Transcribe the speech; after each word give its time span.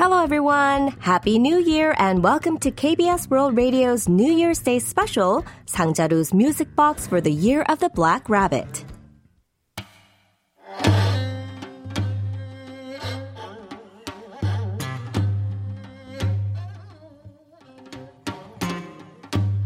Hello, 0.00 0.22
everyone. 0.22 0.88
Happy 1.00 1.38
New 1.38 1.58
Year 1.58 1.94
and 1.98 2.22
welcome 2.22 2.58
to 2.58 2.70
KBS 2.70 3.28
World 3.30 3.56
Radio's 3.56 4.08
New 4.08 4.32
Year's 4.32 4.60
Day 4.60 4.78
special, 4.78 5.44
상자루's 5.66 6.32
music 6.34 6.74
box 6.76 7.06
for 7.06 7.20
the 7.20 7.32
year 7.32 7.62
of 7.68 7.80
the 7.80 7.88
Black 7.90 8.28
Rabbit. 8.28 8.84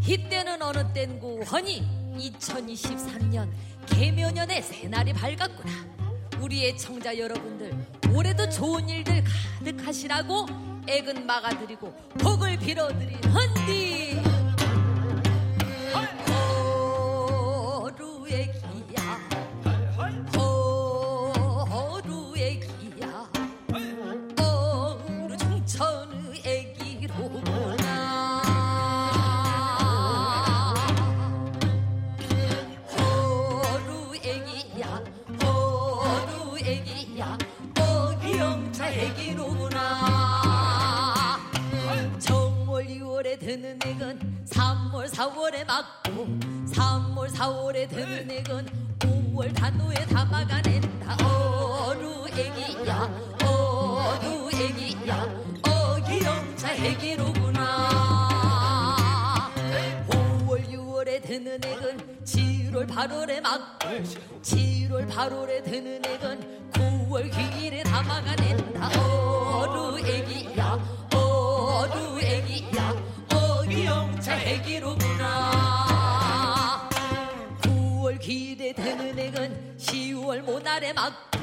이때는 0.05 0.61
어느 0.61 0.91
땐고 0.93 1.43
허니 1.43 1.87
2023년 2.17 3.49
개묘년의 3.85 4.61
새날이 4.61 5.13
밝았구나. 5.13 6.04
우리 6.40 6.64
의 6.64 6.76
청자 6.76 7.16
여러분들 7.16 7.72
올해도 8.14 8.48
좋은 8.48 8.88
일들 8.88 9.24
가득하시라고 9.58 10.46
애근 10.86 11.26
막아드리고 11.26 11.92
복을 12.18 12.58
빌어드린 12.58 13.18
헌디 13.24 14.05
4월에 45.16 45.64
맞고 45.66 46.10
3월 46.74 47.30
4월에 47.30 47.88
드는 47.88 48.30
액은 48.30 48.66
5월 48.98 49.54
단오에 49.54 49.94
담아가낸다. 49.94 51.16
어루 51.24 52.26
애기야? 52.28 53.08
어루 53.42 54.50
애기야? 54.52 55.26
어기영차 55.64 56.74
애기로구나. 56.74 57.62
5월 60.10 60.68
6월에 60.68 61.22
드는 61.22 61.64
액은 61.64 62.22
7월 62.22 62.86
8월에 62.86 63.40
맞고 63.40 63.88
7월 64.42 65.08
8월에 65.08 65.64
드는 65.64 66.04
액은 66.04 66.70
9월 66.72 67.30
9일에 67.32 67.82
담아가낸다. 67.84 68.90
어 69.00 69.35
애기로구나. 74.40 75.96
9월 77.62 78.18
길에 78.20 78.72
드는 78.72 79.18
액은 79.18 79.76
10월 79.78 80.40
모날에 80.42 80.92
맞고 80.92 81.38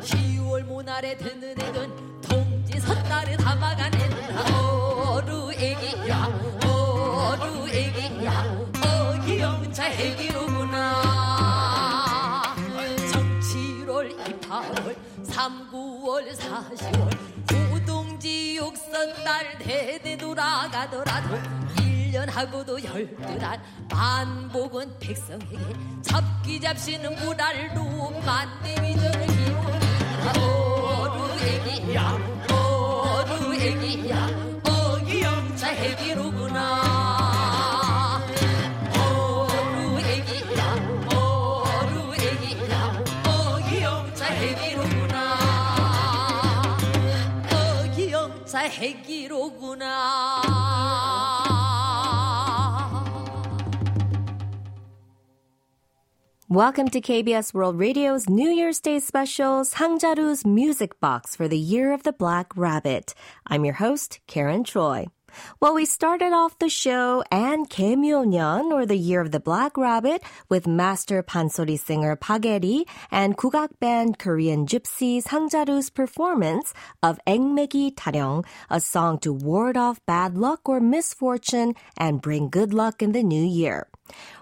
10월 0.00 0.62
모날에 0.64 1.16
드는 1.16 1.60
액은 1.60 2.20
동지 2.22 2.80
섣달에 2.80 3.36
담아가낸다. 3.36 4.56
어루 4.56 5.52
애기야 5.54 6.24
어루 6.64 7.68
애기야 7.68 8.66
어기영차 8.82 9.88
애기로구나. 9.92 10.94
정칠월 13.12 14.16
28월 14.16 14.96
3, 15.24 15.70
9월 15.70 16.34
4, 16.34 16.70
10월 16.70 17.10
고동지 17.70 18.56
육선달 18.56 19.58
대대 19.58 20.16
돌아가더라도 20.16 21.36
1년 22.14 22.30
하고도 22.30 22.82
열두달 22.82 23.60
만복은 23.90 24.98
백성에게 25.00 25.58
잡기 26.02 26.60
잡시는 26.60 27.12
무랄로 27.16 28.10
만대위전을 28.24 29.26
기원한다 29.26 30.40
어루 30.40 31.34
애기야 31.40 32.18
어루 32.52 33.54
애기야 33.54 34.28
어기영차 34.62 35.72
애기로구나. 35.72 36.84
어루 38.96 40.00
애기야 40.00 40.62
어루 41.16 42.14
애기야 42.14 43.02
어기영차 43.26 44.34
애기로구나. 44.36 45.16
어기영차 47.82 48.66
애기로구나 48.66 50.63
Welcome 56.50 56.88
to 56.88 57.00
KBS 57.00 57.54
World 57.54 57.78
Radio's 57.78 58.28
New 58.28 58.50
Year's 58.50 58.78
Day 58.78 59.00
special, 59.00 59.62
Sangjaru's 59.62 60.44
Music 60.44 61.00
Box 61.00 61.34
for 61.34 61.48
the 61.48 61.56
Year 61.56 61.94
of 61.94 62.02
the 62.02 62.12
Black 62.12 62.54
Rabbit. 62.54 63.14
I'm 63.46 63.64
your 63.64 63.74
host, 63.74 64.20
Karen 64.26 64.62
Troy. 64.62 65.06
Well, 65.58 65.74
we 65.74 65.86
started 65.86 66.34
off 66.34 66.58
the 66.58 66.68
show 66.68 67.24
and 67.32 67.70
Kemyonyeon, 67.70 68.70
or 68.72 68.84
the 68.84 68.94
Year 68.94 69.22
of 69.22 69.30
the 69.30 69.40
Black 69.40 69.78
Rabbit, 69.78 70.22
with 70.50 70.66
master 70.66 71.22
pansori 71.22 71.78
singer 71.78 72.14
Pageri 72.14 72.84
and 73.10 73.38
Kugak 73.38 73.80
band 73.80 74.18
Korean 74.18 74.66
Gypsy 74.66 75.22
Sangjaru's 75.22 75.88
performance 75.88 76.74
of 77.02 77.18
Engmegi 77.26 77.94
Taryong, 77.94 78.44
a 78.68 78.80
song 78.80 79.18
to 79.20 79.32
ward 79.32 79.78
off 79.78 79.98
bad 80.04 80.36
luck 80.36 80.68
or 80.68 80.78
misfortune 80.78 81.74
and 81.96 82.20
bring 82.20 82.50
good 82.50 82.74
luck 82.74 83.02
in 83.02 83.12
the 83.12 83.22
new 83.22 83.42
year. 83.42 83.88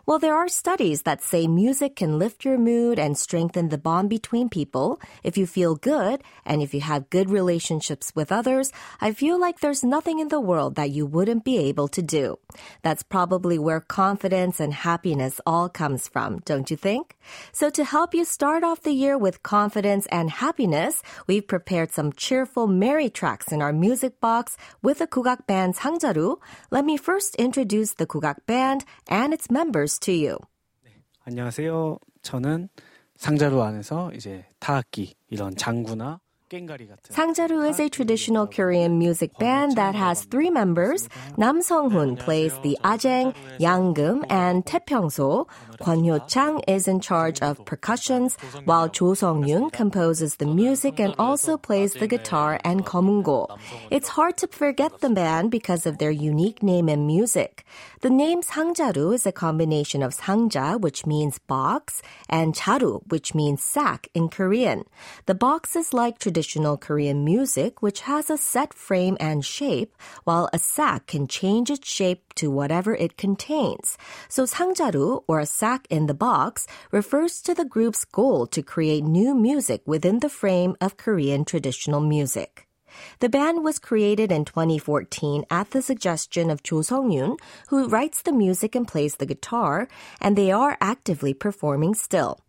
Well, 0.04 0.18
there 0.18 0.34
are 0.34 0.48
studies 0.48 1.02
that 1.02 1.22
say 1.22 1.46
music 1.46 1.94
can 1.94 2.18
lift 2.18 2.44
your 2.44 2.58
mood 2.58 2.98
and 2.98 3.16
strengthen 3.16 3.68
the 3.68 3.78
bond 3.78 4.10
between 4.10 4.48
people. 4.48 5.00
If 5.22 5.38
you 5.38 5.46
feel 5.46 5.76
good 5.76 6.24
and 6.44 6.60
if 6.60 6.74
you 6.74 6.80
have 6.80 7.08
good 7.08 7.30
relationships 7.30 8.12
with 8.14 8.32
others, 8.32 8.72
I 9.00 9.12
feel 9.12 9.38
like 9.38 9.60
there's 9.60 9.84
nothing 9.84 10.18
in 10.18 10.26
the 10.26 10.40
world 10.40 10.74
that 10.74 10.90
you 10.90 11.06
wouldn't 11.06 11.44
be 11.44 11.58
able 11.58 11.86
to 11.88 12.02
do. 12.02 12.40
That's 12.82 13.04
probably 13.04 13.58
where 13.58 13.80
confidence 13.80 14.58
and 14.58 14.74
happiness 14.74 15.40
all 15.46 15.68
comes 15.68 16.08
from, 16.08 16.40
don't 16.40 16.68
you 16.68 16.76
think? 16.76 17.16
So 17.52 17.70
to 17.70 17.84
help 17.84 18.12
you 18.12 18.24
start 18.24 18.64
off 18.64 18.82
the 18.82 18.90
year 18.92 19.16
with 19.16 19.44
confidence 19.44 20.06
and 20.06 20.30
happiness, 20.30 21.02
we've 21.28 21.46
prepared 21.46 21.92
some 21.92 22.12
cheerful, 22.12 22.66
merry 22.66 23.08
tracks 23.08 23.52
in 23.52 23.62
our 23.62 23.72
music 23.72 24.20
box 24.20 24.56
with 24.82 24.98
the 24.98 25.06
Kugak 25.06 25.46
band's 25.46 25.78
Sangjaru. 25.78 26.38
Let 26.72 26.84
me 26.84 26.96
first 26.96 27.36
introduce 27.36 27.94
the 27.94 28.06
Kugak 28.06 28.44
band 28.46 28.84
and 29.08 29.32
its 29.32 29.48
members 29.52 29.98
to 30.00 30.12
you. 30.14 30.38
안녕하세요. 31.24 31.98
저는 32.22 32.68
상자루 33.16 33.62
안에서 33.62 34.10
이제 34.14 34.46
타악기 34.58 35.14
이런 35.28 35.54
장구나 35.54 36.20
Sangjaru 36.52 37.66
is 37.66 37.80
a 37.80 37.88
traditional 37.88 38.46
Korean 38.46 38.98
music 38.98 39.38
band 39.38 39.76
that 39.76 39.94
has 39.94 40.24
three 40.24 40.50
members. 40.50 41.08
Nam 41.38 41.62
Sung-hoon 41.62 42.16
plays 42.18 42.52
the 42.62 42.76
ajeng, 42.84 43.34
yangum, 43.58 44.26
and 44.28 44.62
taepyeongso. 44.66 45.48
Kwon 45.80 46.04
Hyo-chang 46.04 46.60
is 46.68 46.86
in 46.86 47.00
charge 47.00 47.40
of 47.40 47.64
percussions, 47.64 48.36
while 48.66 48.90
Jo 48.90 49.14
Sung-yoon 49.14 49.72
composes 49.72 50.36
the 50.36 50.44
music 50.44 51.00
and 51.00 51.14
also 51.18 51.56
plays 51.56 51.94
the 51.94 52.06
guitar 52.06 52.60
and 52.64 52.84
komungo. 52.84 53.58
It's 53.90 54.08
hard 54.08 54.36
to 54.38 54.46
forget 54.46 55.00
the 55.00 55.08
band 55.08 55.50
because 55.50 55.86
of 55.86 55.96
their 55.96 56.10
unique 56.10 56.62
name 56.62 56.90
and 56.90 57.06
music. 57.06 57.64
The 58.02 58.10
name 58.10 58.42
Sangjaru 58.42 59.14
is 59.14 59.24
a 59.24 59.32
combination 59.32 60.02
of 60.02 60.14
sangja, 60.14 60.78
which 60.78 61.06
means 61.06 61.38
box, 61.38 62.02
and 62.28 62.52
charu, 62.54 63.00
which 63.08 63.34
means 63.34 63.64
sack 63.64 64.08
in 64.12 64.28
Korean. 64.28 64.84
The 65.25 65.34
box 65.34 65.76
is 65.76 65.94
like 65.94 66.19
traditional 66.19 66.41
traditional 66.42 66.76
Korean 66.76 67.24
music, 67.24 67.82
which 67.82 68.00
has 68.00 68.28
a 68.28 68.36
set 68.36 68.74
frame 68.74 69.16
and 69.20 69.44
shape, 69.44 69.94
while 70.24 70.50
a 70.52 70.58
sack 70.58 71.06
can 71.06 71.28
change 71.28 71.70
its 71.70 71.88
shape 71.88 72.34
to 72.34 72.50
whatever 72.50 72.96
it 72.96 73.16
contains. 73.16 73.96
So 74.28 74.42
sangjaru, 74.42 75.22
or 75.28 75.38
a 75.38 75.46
sack 75.46 75.86
in 75.88 76.06
the 76.06 76.14
box, 76.14 76.66
refers 76.90 77.40
to 77.42 77.54
the 77.54 77.64
group's 77.64 78.04
goal 78.04 78.48
to 78.48 78.60
create 78.60 79.04
new 79.04 79.36
music 79.36 79.82
within 79.86 80.18
the 80.18 80.28
frame 80.28 80.74
of 80.80 80.96
Korean 80.96 81.44
traditional 81.44 82.00
music. 82.00 82.66
The 83.20 83.28
band 83.28 83.62
was 83.62 83.78
created 83.78 84.32
in 84.32 84.44
2014 84.44 85.44
at 85.48 85.70
the 85.70 85.80
suggestion 85.80 86.50
of 86.50 86.64
Cho 86.64 86.82
Song-yoon, 86.82 87.38
who 87.68 87.86
writes 87.86 88.22
the 88.22 88.32
music 88.32 88.74
and 88.74 88.86
plays 88.86 89.14
the 89.16 89.26
guitar, 89.26 89.86
and 90.20 90.34
they 90.34 90.50
are 90.50 90.76
actively 90.80 91.34
performing 91.34 91.94
still. 91.94 92.40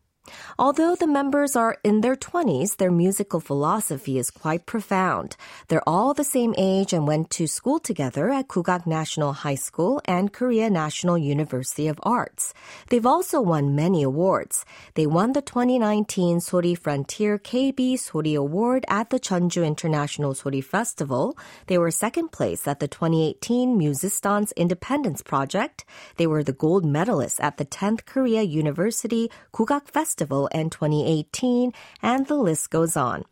Although 0.58 0.96
the 0.96 1.08
members 1.08 1.56
are 1.56 1.78
in 1.84 2.02
their 2.02 2.16
20s, 2.16 2.78
their 2.78 2.92
musical 2.92 3.40
philosophy 3.40 4.18
is 4.18 4.32
quite 4.32 4.66
profound. 4.66 5.36
They're 5.68 5.88
all 5.88 6.14
the 6.14 6.24
same 6.24 6.54
age 6.58 6.94
and 6.94 7.08
went 7.08 7.30
to 7.32 7.48
school 7.48 7.80
together 7.80 8.30
at 8.30 8.48
Kugak 8.48 8.88
National 8.88 9.34
High 9.34 9.56
School 9.56 10.02
and 10.06 10.32
Korea 10.32 10.70
National 10.70 11.18
University 11.18 11.88
of 11.88 12.00
Arts. 12.04 12.54
They've 12.90 13.06
also 13.06 13.42
won 13.42 13.76
many 13.76 14.04
awards. 14.04 14.64
They 14.94 15.08
won 15.08 15.34
the 15.34 15.42
2019 15.42 16.38
Sori 16.38 16.78
Frontier 16.78 17.38
KB 17.38 17.96
Sori 17.96 18.38
Award 18.38 18.86
at 18.88 19.10
the 19.10 19.20
Jeonju 19.20 19.66
International 19.66 20.34
Sori 20.34 20.64
Festival. 20.64 21.38
They 21.68 21.78
were 21.78 21.92
second 21.92 22.32
place 22.32 22.68
at 22.68 22.80
the 22.80 22.88
2018 22.88 23.78
Musistans 23.78 24.54
Independence 24.56 25.22
Project. 25.22 25.84
They 26.18 26.28
were 26.28 26.44
the 26.44 26.54
gold 26.54 26.86
medalists 26.86 27.44
at 27.44 27.58
the 27.58 27.66
10th 27.66 28.06
Korea 28.06 28.44
University 28.44 29.30
Kugak 29.52 29.88
Festival 29.88 30.13
in 30.22 30.70
2018, 30.70 31.74
and 32.02 32.28
the 32.28 32.36
list 32.36 32.70
goes 32.70 32.96
on. 32.96 33.26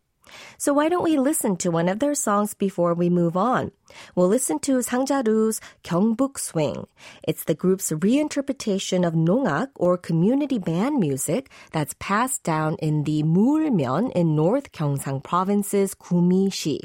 So 0.57 0.73
why 0.73 0.89
don't 0.89 1.03
we 1.03 1.17
listen 1.17 1.57
to 1.57 1.71
one 1.71 1.89
of 1.89 1.99
their 1.99 2.15
songs 2.15 2.53
before 2.53 2.93
we 2.93 3.09
move 3.09 3.35
on? 3.35 3.71
We'll 4.15 4.27
listen 4.27 4.59
to 4.59 4.79
Sangjaru's 4.79 5.61
Gyeongbuk 5.83 6.39
Swing. 6.39 6.87
It's 7.23 7.43
the 7.43 7.55
group's 7.55 7.91
reinterpretation 7.91 9.05
of 9.05 9.13
nongak 9.13 9.69
or 9.75 9.97
community 9.97 10.59
band 10.59 10.99
music 10.99 11.49
that's 11.71 11.95
passed 11.99 12.43
down 12.43 12.75
in 12.79 13.03
the 13.03 13.23
Mulmyeon 13.23 14.11
in 14.11 14.35
North 14.35 14.71
Gyeongsang 14.71 15.23
Province's 15.23 15.95
Gumi-si. 15.95 16.79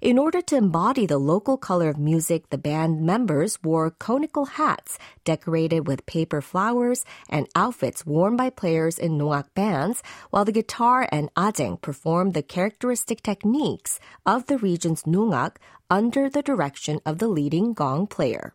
In 0.00 0.18
order 0.18 0.42
to 0.42 0.56
embody 0.56 1.06
the 1.06 1.18
local 1.18 1.56
color 1.56 1.88
of 1.88 1.98
music, 1.98 2.50
the 2.50 2.58
band 2.58 3.02
members 3.02 3.62
wore 3.62 3.90
conical 3.90 4.44
hats 4.44 4.98
decorated 5.24 5.86
with 5.86 6.04
paper 6.06 6.40
flowers 6.40 7.04
and 7.28 7.48
outfits 7.54 8.04
worn 8.04 8.36
by 8.36 8.50
players 8.50 8.98
in 8.98 9.18
nongak 9.18 9.46
bands, 9.54 10.02
while 10.30 10.44
the 10.44 10.52
guitar 10.52 11.08
and 11.12 11.32
ajeng 11.34 11.80
performed 11.80 12.34
the 12.34 12.42
characteristic 12.42 13.22
techniques 13.22 14.00
of 14.26 14.46
the 14.46 14.58
region's 14.58 15.04
nongak 15.04 15.56
under 15.92 16.30
the 16.30 16.40
direction 16.40 16.98
of 17.04 17.18
the 17.18 17.28
leading 17.28 17.74
gong 17.74 18.06
player. 18.06 18.54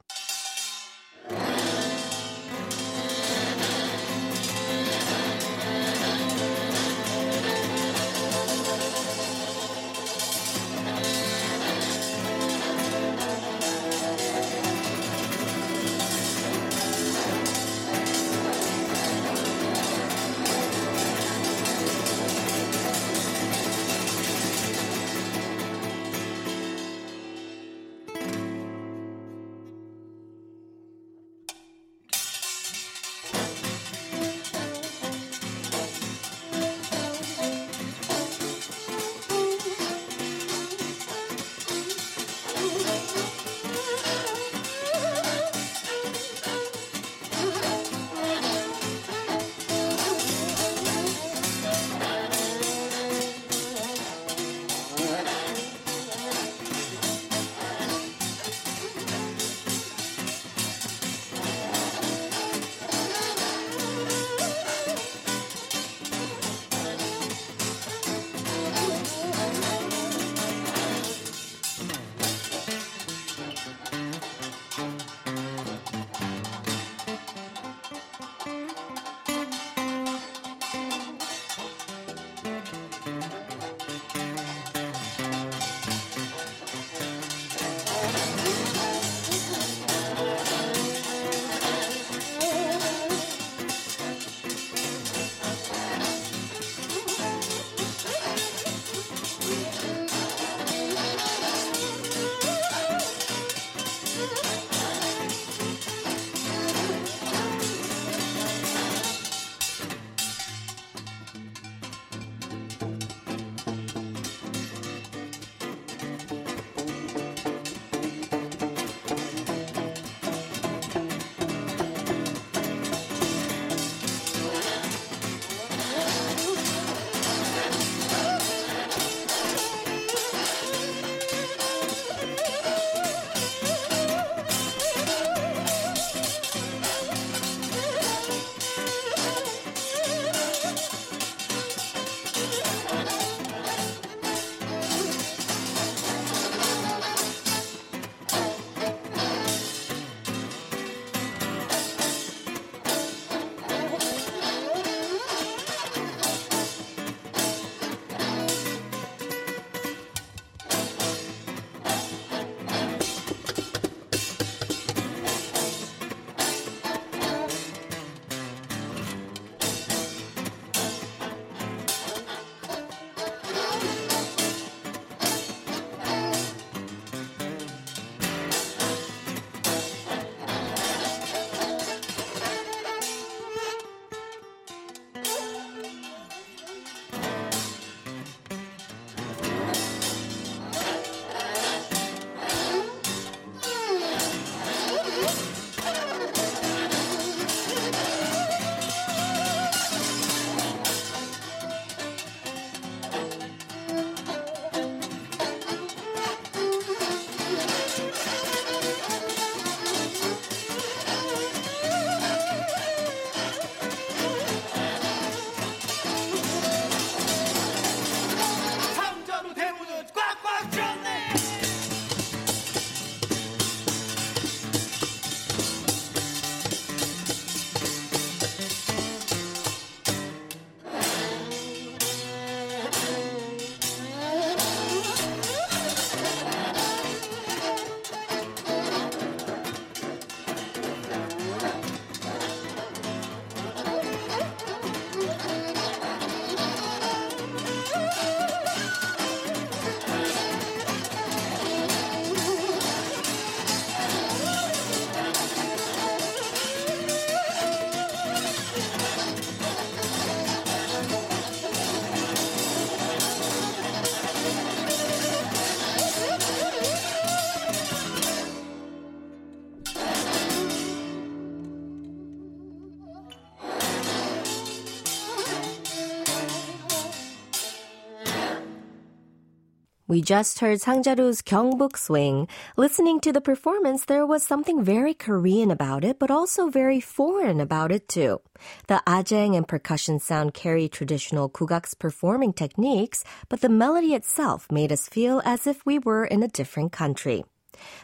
We 280.18 280.24
just 280.24 280.58
heard 280.62 280.80
Sangjaru's 280.80 281.44
Gyeongbuk 281.44 281.96
Swing. 281.96 282.48
Listening 282.76 283.20
to 283.20 283.32
the 283.32 283.40
performance, 283.40 284.06
there 284.06 284.26
was 284.26 284.42
something 284.42 284.84
very 284.84 285.14
Korean 285.14 285.70
about 285.70 286.04
it, 286.04 286.18
but 286.18 286.32
also 286.32 286.72
very 286.72 287.00
foreign 287.00 287.62
about 287.62 287.92
it 287.92 288.10
too. 288.10 288.42
The 288.88 289.04
ajeng 289.06 289.56
and 289.56 289.68
percussion 289.68 290.20
sound 290.20 290.56
carry 290.56 290.90
traditional 290.90 291.52
kugak's 291.52 291.94
performing 291.94 292.54
techniques, 292.54 293.24
but 293.48 293.62
the 293.62 293.70
melody 293.70 294.16
itself 294.16 294.72
made 294.72 294.92
us 294.92 295.08
feel 295.08 295.40
as 295.46 295.68
if 295.68 295.86
we 295.86 296.00
were 296.00 296.26
in 296.26 296.42
a 296.42 296.48
different 296.48 296.92
country. 296.92 297.46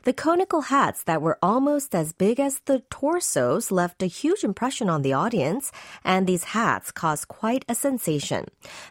The 0.03 0.13
conical 0.13 0.61
hats 0.61 1.03
that 1.03 1.21
were 1.21 1.37
almost 1.41 1.95
as 1.95 2.13
big 2.13 2.39
as 2.39 2.59
the 2.65 2.83
torsos 2.89 3.71
left 3.71 4.03
a 4.03 4.07
huge 4.07 4.43
impression 4.43 4.89
on 4.89 5.01
the 5.01 5.13
audience, 5.13 5.71
and 6.03 6.27
these 6.27 6.55
hats 6.55 6.91
caused 6.91 7.27
quite 7.27 7.65
a 7.67 7.75
sensation. 7.75 8.45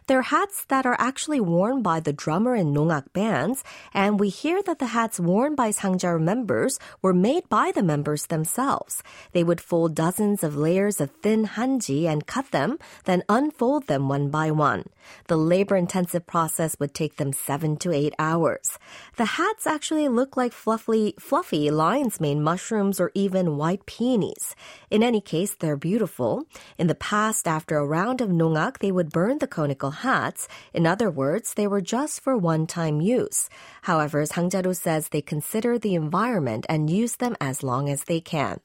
They're 0.07 0.23
hats 0.23 0.65
that 0.69 0.85
are 0.85 0.97
actually 0.99 1.39
worn 1.39 1.81
by 1.81 1.99
the 1.99 2.13
drummer 2.13 2.55
in 2.55 2.73
Nongak 2.73 3.13
bands, 3.13 3.63
and 3.93 4.19
we 4.19 4.29
hear 4.29 4.61
that 4.63 4.79
the 4.79 4.87
hats 4.87 5.19
worn 5.19 5.55
by 5.55 5.69
Sangjaru 5.69 6.21
members 6.21 6.79
were 7.01 7.13
made 7.13 7.47
by 7.49 7.71
the 7.71 7.83
members 7.83 8.27
themselves. 8.27 9.03
They 9.31 9.43
would 9.43 9.61
fold 9.61 9.95
dozens 9.95 10.43
of 10.43 10.55
layers 10.57 10.99
of 10.99 11.11
thin 11.21 11.45
hanji 11.47 12.05
and 12.05 12.25
cut 12.25 12.51
them, 12.51 12.79
then 13.05 13.23
unfold 13.29 13.87
them 13.87 14.09
one 14.09 14.29
by 14.29 14.51
one. 14.51 14.85
The 15.27 15.37
labor 15.37 15.75
intensive 15.75 16.25
process 16.25 16.79
would 16.79 16.93
take 16.93 17.17
them 17.17 17.33
seven 17.33 17.77
to 17.77 17.91
eight 17.91 18.13
hours. 18.17 18.79
The 19.17 19.25
hats 19.25 19.67
actually 19.67 20.07
look 20.07 20.37
like 20.37 20.53
fluffy, 20.77 21.13
fluffy 21.19 21.69
lion's 21.69 22.19
mane 22.19 22.41
mushrooms 22.41 22.99
or 22.99 23.11
even 23.13 23.57
white 23.57 23.85
peonies. 23.85 24.55
In 24.89 25.03
any 25.03 25.21
case, 25.21 25.53
they're 25.53 25.77
beautiful. 25.77 26.43
In 26.77 26.87
the 26.87 26.95
past, 26.95 27.47
after 27.47 27.77
a 27.77 27.85
round 27.85 28.21
of 28.21 28.29
nongak, 28.29 28.79
they 28.79 28.91
would 28.91 29.11
burn 29.11 29.37
the 29.37 29.47
conical 29.47 29.91
hats. 29.91 30.47
In 30.73 30.87
other 30.87 31.11
words, 31.11 31.53
they 31.53 31.67
were 31.67 31.81
just 31.81 32.21
for 32.21 32.35
one-time 32.35 33.01
use. 33.01 33.49
However, 33.83 34.21
as 34.21 34.31
Sangjaru 34.31 34.75
says 34.75 35.09
they 35.09 35.21
consider 35.21 35.77
the 35.77 35.95
environment 35.95 36.65
and 36.67 36.89
use 36.89 37.17
them 37.17 37.35
as 37.39 37.63
long 37.63 37.89
as 37.89 38.05
they 38.05 38.19
can. 38.19 38.59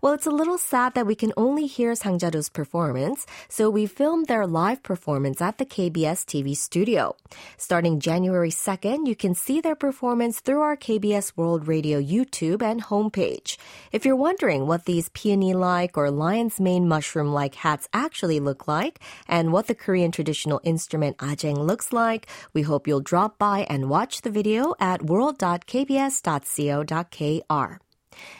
Well, 0.00 0.12
it's 0.12 0.26
a 0.26 0.30
little 0.30 0.58
sad 0.58 0.94
that 0.94 1.06
we 1.06 1.14
can 1.14 1.32
only 1.36 1.66
hear 1.66 1.92
Sangjaru's 1.92 2.48
performance, 2.48 3.26
so 3.48 3.70
we 3.70 3.86
filmed 3.86 4.26
their 4.26 4.46
live 4.46 4.82
performance 4.82 5.40
at 5.40 5.58
the 5.58 5.66
KBS 5.66 6.24
TV 6.24 6.56
studio. 6.56 7.16
Starting 7.56 8.00
January 8.00 8.50
2nd, 8.50 9.06
you 9.06 9.14
can 9.14 9.34
see 9.34 9.60
their 9.60 9.76
performance 9.76 10.40
through 10.40 10.60
our 10.60 10.76
KBS 10.76 11.36
World 11.36 11.68
Radio 11.68 12.00
YouTube 12.00 12.62
and 12.62 12.84
homepage. 12.84 13.58
If 13.92 14.04
you're 14.04 14.16
wondering 14.16 14.66
what 14.66 14.84
these 14.84 15.08
peony-like 15.10 15.98
or 15.98 16.10
lion's 16.10 16.60
mane 16.60 16.88
mushroom-like 16.88 17.56
hats 17.56 17.88
actually 17.92 18.40
look 18.40 18.66
like 18.66 19.00
and 19.28 19.52
what 19.52 19.66
the 19.66 19.74
Korean 19.74 20.10
traditional 20.10 20.60
instrument 20.64 21.18
ajeng 21.18 21.58
looks 21.58 21.92
like, 21.92 22.26
we 22.52 22.62
hope 22.62 22.86
you'll 22.86 23.00
drop 23.00 23.38
by 23.38 23.66
and 23.68 23.90
watch 23.90 24.22
the 24.22 24.30
video 24.30 24.74
at 24.80 25.02
world.kbs.co.kr. 25.02 27.89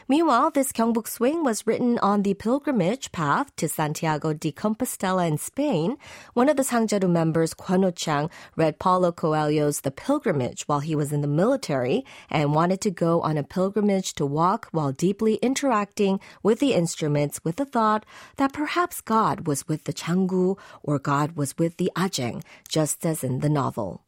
Meanwhile, 0.07 0.51
this 0.51 0.71
Gyeongbuk 0.71 1.07
Swing 1.07 1.43
was 1.43 1.67
written 1.67 1.99
on 1.99 2.21
the 2.21 2.33
pilgrimage 2.33 3.11
path 3.11 3.53
to 3.57 3.67
Santiago 3.67 4.33
de 4.33 4.51
Compostela 4.51 5.27
in 5.27 5.37
Spain. 5.37 5.97
One 6.33 6.47
of 6.47 6.57
the 6.57 6.63
Sangjaru 6.63 7.09
members, 7.09 7.53
Kwon 7.53 7.83
Ho-chang, 7.83 8.29
read 8.55 8.79
Paulo 8.79 9.11
Coelho's 9.11 9.81
The 9.81 9.91
Pilgrimage 9.91 10.63
while 10.67 10.79
he 10.79 10.95
was 10.95 11.11
in 11.11 11.21
the 11.21 11.27
military 11.27 12.05
and 12.29 12.53
wanted 12.53 12.81
to 12.81 12.91
go 12.91 13.21
on 13.21 13.37
a 13.37 13.43
pilgrimage 13.43 14.13
to 14.15 14.25
walk 14.25 14.69
while 14.71 14.91
deeply 14.91 15.35
interacting 15.35 16.19
with 16.43 16.59
the 16.59 16.73
instruments 16.73 17.43
with 17.43 17.57
the 17.57 17.65
thought 17.65 18.05
that 18.37 18.53
perhaps 18.53 19.01
God 19.01 19.47
was 19.47 19.67
with 19.67 19.83
the 19.85 19.93
changu 19.93 20.57
or 20.83 20.99
God 20.99 21.35
was 21.35 21.57
with 21.57 21.77
the 21.77 21.91
ajeng, 21.95 22.43
just 22.69 23.05
as 23.05 23.23
in 23.23 23.39
the 23.39 23.49
novel. 23.49 24.01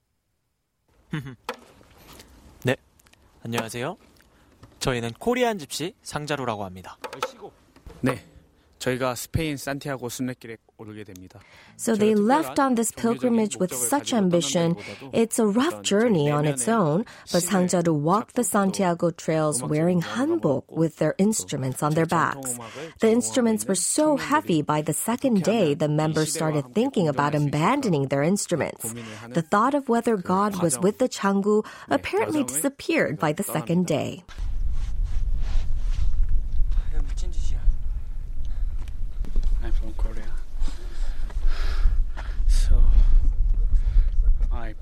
네, 2.63 2.75
안녕하세요. 3.43 3.97
저희는 4.81 5.11
코리안 5.19 5.59
집시 5.59 5.93
상자루라고 6.01 6.63
합니다. 6.63 6.97
네. 8.01 8.23
저희가 8.79 9.15
스페인 9.15 9.57
산티아고 9.57 10.07
순례길에 10.07 10.57
오르게 10.77 11.03
됩니다. 11.03 11.39
So 11.77 11.95
they 11.95 12.13
left 12.13 12.59
on 12.59 12.75
this 12.75 12.91
pilgrimage 12.91 13.57
with 13.57 13.73
such 13.73 14.13
ambition. 14.13 14.75
It's 15.11 15.39
a 15.39 15.47
rough 15.47 15.81
journey 15.81 16.29
on 16.29 16.45
its 16.45 16.67
own, 16.69 17.05
but 17.33 17.41
Sangjaru 17.41 17.91
walked 17.91 18.35
the 18.35 18.43
Santiago 18.43 19.09
trails 19.09 19.63
wearing 19.63 20.01
hanbok 20.01 20.63
with 20.69 20.97
their 20.97 21.15
instruments 21.17 21.81
on 21.81 21.95
their 21.95 22.05
backs. 22.05 22.59
The 22.99 23.09
instruments 23.09 23.65
were 23.65 23.75
so 23.75 24.15
heavy 24.15 24.61
by 24.61 24.83
the 24.83 24.93
second 24.93 25.43
day 25.43 25.73
the 25.73 25.89
members 25.89 26.31
started 26.31 26.75
thinking 26.75 27.07
about 27.07 27.33
abandoning 27.33 28.09
their 28.09 28.21
instruments. 28.21 28.93
The 29.27 29.41
thought 29.41 29.73
of 29.73 29.89
whether 29.89 30.17
God 30.17 30.61
was 30.61 30.79
with 30.79 30.99
the 30.99 31.09
changu 31.09 31.65
apparently 31.89 32.43
disappeared 32.43 33.17
by 33.17 33.33
the 33.33 33.43
second 33.43 33.87
day. 33.87 34.23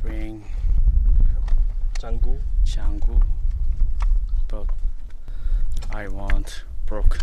Bring 0.03 0.45
changu, 1.99 2.41
changu, 2.65 3.23
but 4.49 4.67
I 5.91 6.09
want 6.09 6.65
broke, 6.87 7.19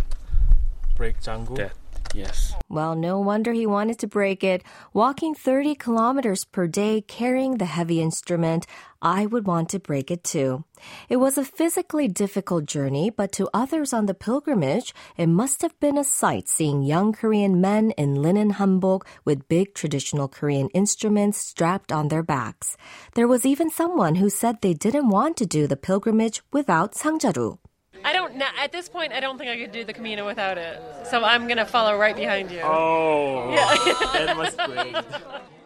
break 0.95 1.19
changu. 1.19 1.55
That. 1.57 1.71
Yes. 2.13 2.53
Well, 2.69 2.95
no 2.95 3.19
wonder 3.19 3.53
he 3.53 3.65
wanted 3.65 3.99
to 3.99 4.07
break 4.07 4.43
it. 4.43 4.63
Walking 4.93 5.35
30 5.35 5.75
kilometers 5.75 6.45
per 6.45 6.67
day 6.67 7.01
carrying 7.01 7.57
the 7.57 7.65
heavy 7.65 8.01
instrument, 8.01 8.65
I 9.01 9.25
would 9.25 9.45
want 9.45 9.69
to 9.69 9.79
break 9.79 10.09
it 10.09 10.23
too. 10.23 10.63
It 11.09 11.17
was 11.17 11.37
a 11.37 11.45
physically 11.45 12.07
difficult 12.07 12.65
journey, 12.65 13.09
but 13.09 13.31
to 13.33 13.49
others 13.53 13.93
on 13.93 14.05
the 14.05 14.13
pilgrimage, 14.13 14.93
it 15.15 15.27
must 15.27 15.61
have 15.61 15.79
been 15.79 15.97
a 15.97 16.03
sight 16.03 16.49
seeing 16.49 16.81
young 16.81 17.13
Korean 17.13 17.61
men 17.61 17.91
in 17.91 18.15
linen 18.15 18.53
hanbok 18.53 19.05
with 19.23 19.47
big 19.47 19.73
traditional 19.73 20.27
Korean 20.27 20.69
instruments 20.69 21.37
strapped 21.37 21.91
on 21.91 22.07
their 22.07 22.23
backs. 22.23 22.77
There 23.15 23.27
was 23.27 23.45
even 23.45 23.69
someone 23.69 24.15
who 24.15 24.29
said 24.29 24.61
they 24.61 24.73
didn't 24.73 25.09
want 25.09 25.37
to 25.37 25.45
do 25.45 25.67
the 25.67 25.77
pilgrimage 25.77 26.41
without 26.51 26.93
Sangjaru. 26.93 27.59
I 28.07 28.13
don't 28.13 28.35
know. 28.35 28.47
At 28.57 28.71
this 28.71 28.87
point, 28.87 29.11
I 29.11 29.19
don't 29.19 29.37
think 29.37 29.49
I 29.49 29.57
could 29.57 29.73
do 29.73 29.83
the 29.83 29.91
Camino 29.91 30.25
without 30.25 30.57
it. 30.57 30.81
So 31.11 31.25
I'm 31.25 31.45
going 31.45 31.57
to 31.57 31.65
follow 31.65 31.97
right 31.97 32.15
behind 32.15 32.49
you. 32.51 32.61
Oh 32.63 33.51
that 33.51 34.37
was 34.37 34.55
great 34.55 34.95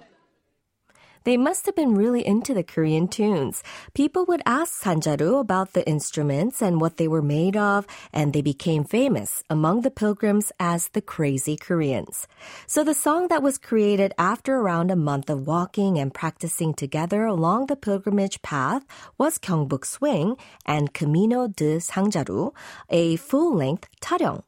They 1.23 1.37
must 1.37 1.67
have 1.67 1.75
been 1.75 1.93
really 1.93 2.25
into 2.25 2.53
the 2.53 2.63
Korean 2.63 3.07
tunes. 3.07 3.63
People 3.93 4.25
would 4.25 4.41
ask 4.45 4.81
Sangjaru 4.81 5.39
about 5.39 5.73
the 5.73 5.87
instruments 5.87 6.61
and 6.63 6.81
what 6.81 6.97
they 6.97 7.07
were 7.07 7.21
made 7.21 7.55
of, 7.55 7.85
and 8.11 8.33
they 8.33 8.41
became 8.41 8.83
famous 8.83 9.43
among 9.47 9.81
the 9.81 9.91
pilgrims 9.91 10.51
as 10.59 10.87
the 10.89 11.01
Crazy 11.01 11.55
Koreans. 11.57 12.27
So 12.65 12.83
the 12.83 12.95
song 12.95 13.27
that 13.27 13.43
was 13.43 13.59
created 13.59 14.13
after 14.17 14.55
around 14.57 14.89
a 14.89 14.95
month 14.95 15.29
of 15.29 15.45
walking 15.45 15.99
and 15.99 16.11
practicing 16.11 16.73
together 16.73 17.25
along 17.25 17.67
the 17.67 17.75
pilgrimage 17.75 18.41
path 18.41 18.83
was 19.19 19.37
Gyeongbuk 19.37 19.85
Swing 19.85 20.37
and 20.65 20.91
Camino 20.91 21.47
de 21.47 21.77
Sangjaru, 21.77 22.51
a 22.89 23.15
full-length 23.17 23.87
taryong. 24.01 24.43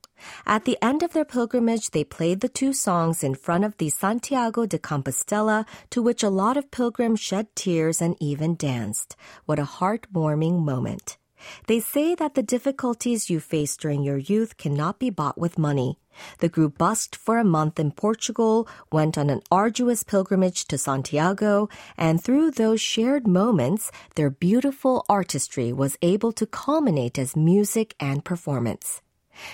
At 0.45 0.65
the 0.65 0.77
end 0.81 1.03
of 1.03 1.13
their 1.13 1.25
pilgrimage, 1.25 1.91
they 1.91 2.03
played 2.03 2.41
the 2.41 2.49
two 2.49 2.73
songs 2.73 3.23
in 3.23 3.35
front 3.35 3.63
of 3.63 3.77
the 3.77 3.89
Santiago 3.89 4.65
de 4.65 4.79
Compostela, 4.79 5.65
to 5.89 6.01
which 6.01 6.23
a 6.23 6.29
lot 6.29 6.57
of 6.57 6.71
pilgrims 6.71 7.19
shed 7.19 7.47
tears 7.55 8.01
and 8.01 8.15
even 8.19 8.55
danced. 8.55 9.15
What 9.45 9.59
a 9.59 9.63
heartwarming 9.63 10.63
moment. 10.63 11.17
They 11.67 11.79
say 11.79 12.15
that 12.15 12.35
the 12.35 12.43
difficulties 12.43 13.29
you 13.29 13.39
face 13.39 13.75
during 13.75 14.03
your 14.03 14.17
youth 14.17 14.57
cannot 14.57 14.99
be 14.99 15.09
bought 15.09 15.37
with 15.37 15.57
money. 15.57 15.99
The 16.39 16.49
group 16.49 16.77
busked 16.77 17.15
for 17.15 17.37
a 17.37 17.43
month 17.43 17.79
in 17.79 17.91
Portugal, 17.91 18.67
went 18.91 19.17
on 19.17 19.29
an 19.29 19.41
arduous 19.51 20.03
pilgrimage 20.03 20.65
to 20.67 20.77
Santiago, 20.77 21.69
and 21.97 22.23
through 22.23 22.51
those 22.51 22.81
shared 22.81 23.27
moments, 23.27 23.91
their 24.15 24.29
beautiful 24.29 25.05
artistry 25.09 25.73
was 25.73 25.97
able 26.01 26.31
to 26.33 26.45
culminate 26.45 27.17
as 27.17 27.35
music 27.35 27.95
and 27.99 28.23
performance. 28.23 29.01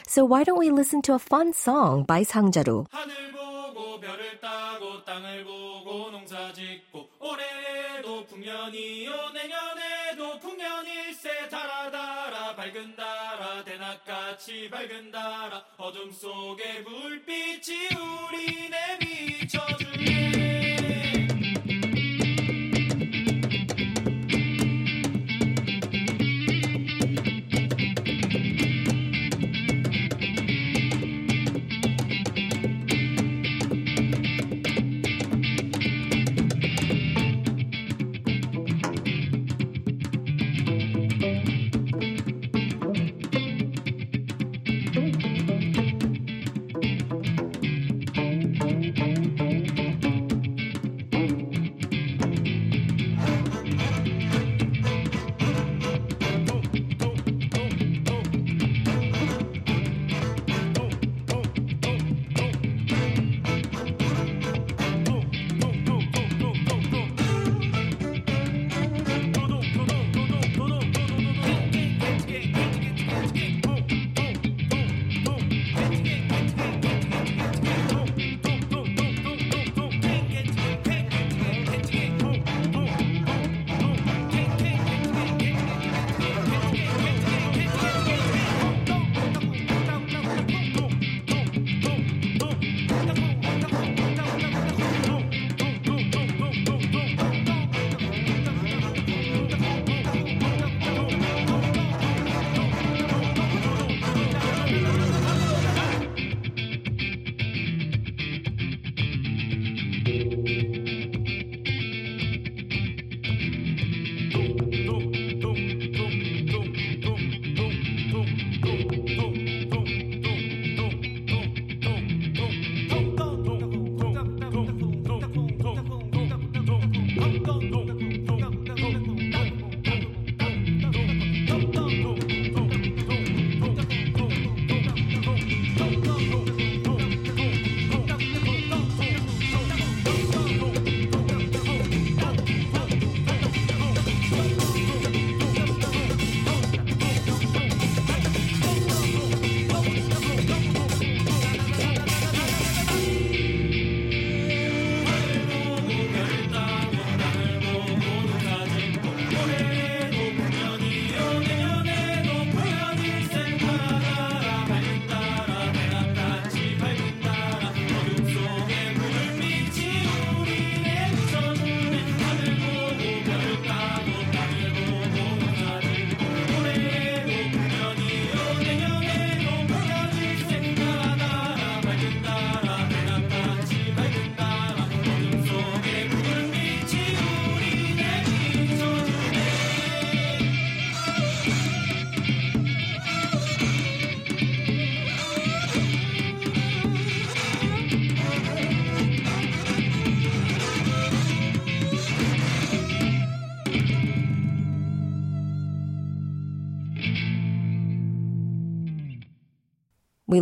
So 0.08 0.26
why 0.26 0.44
don't 0.44 0.60
we 0.60 0.70
listen 0.70 1.02
to 1.04 1.14
a 1.14 1.20
fun 1.20 1.54
song 1.54 2.06
by 2.06 2.24
상자루? 2.24 2.86
하늘 2.92 3.32
보고 3.32 4.00
별을 4.00 4.40
따고 4.40 5.04
땅을 5.06 5.44
보고 5.46 6.12
농사 6.12 6.52
짓고 6.54 7.10
올해도 7.20 8.26
풍년이요 8.28 9.12
내년에도 9.34 10.40
풍년일세 10.40 11.50
달아 11.50 11.92
달아 11.92 12.56
밝은 12.56 12.96
달아 12.96 13.64
대낮같이 13.64 14.70
밝은 14.70 15.12
달아 15.12 15.64
어둠 15.78 16.12
속에 16.12 16.84
불빛이 16.84 17.88
우리네 17.96 19.00
비춰주네 19.00 20.19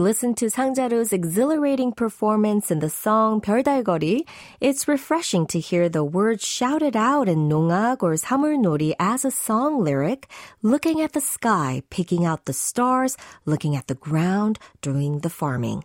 listen 0.07 0.33
to 0.33 0.45
Sangjaru's 0.45 1.11
exhilarating 1.11 1.91
performance 1.91 2.71
in 2.71 2.79
the 2.79 2.89
song 2.89 3.41
별달거리, 3.41 4.25
it's 4.61 4.87
refreshing 4.87 5.45
to 5.47 5.59
hear 5.59 5.89
the 5.89 6.01
words 6.01 6.47
shouted 6.47 6.95
out 6.95 7.27
in 7.27 7.49
Nongak 7.49 8.01
or 8.01 8.13
Samulnori 8.15 8.93
as 8.99 9.25
a 9.25 9.31
song 9.31 9.83
lyric, 9.83 10.31
looking 10.61 11.01
at 11.01 11.11
the 11.11 11.19
sky, 11.19 11.83
picking 11.89 12.23
out 12.23 12.45
the 12.45 12.53
stars, 12.53 13.17
looking 13.45 13.75
at 13.75 13.87
the 13.87 13.99
ground, 13.99 14.59
doing 14.81 15.19
the 15.19 15.29
farming. 15.29 15.83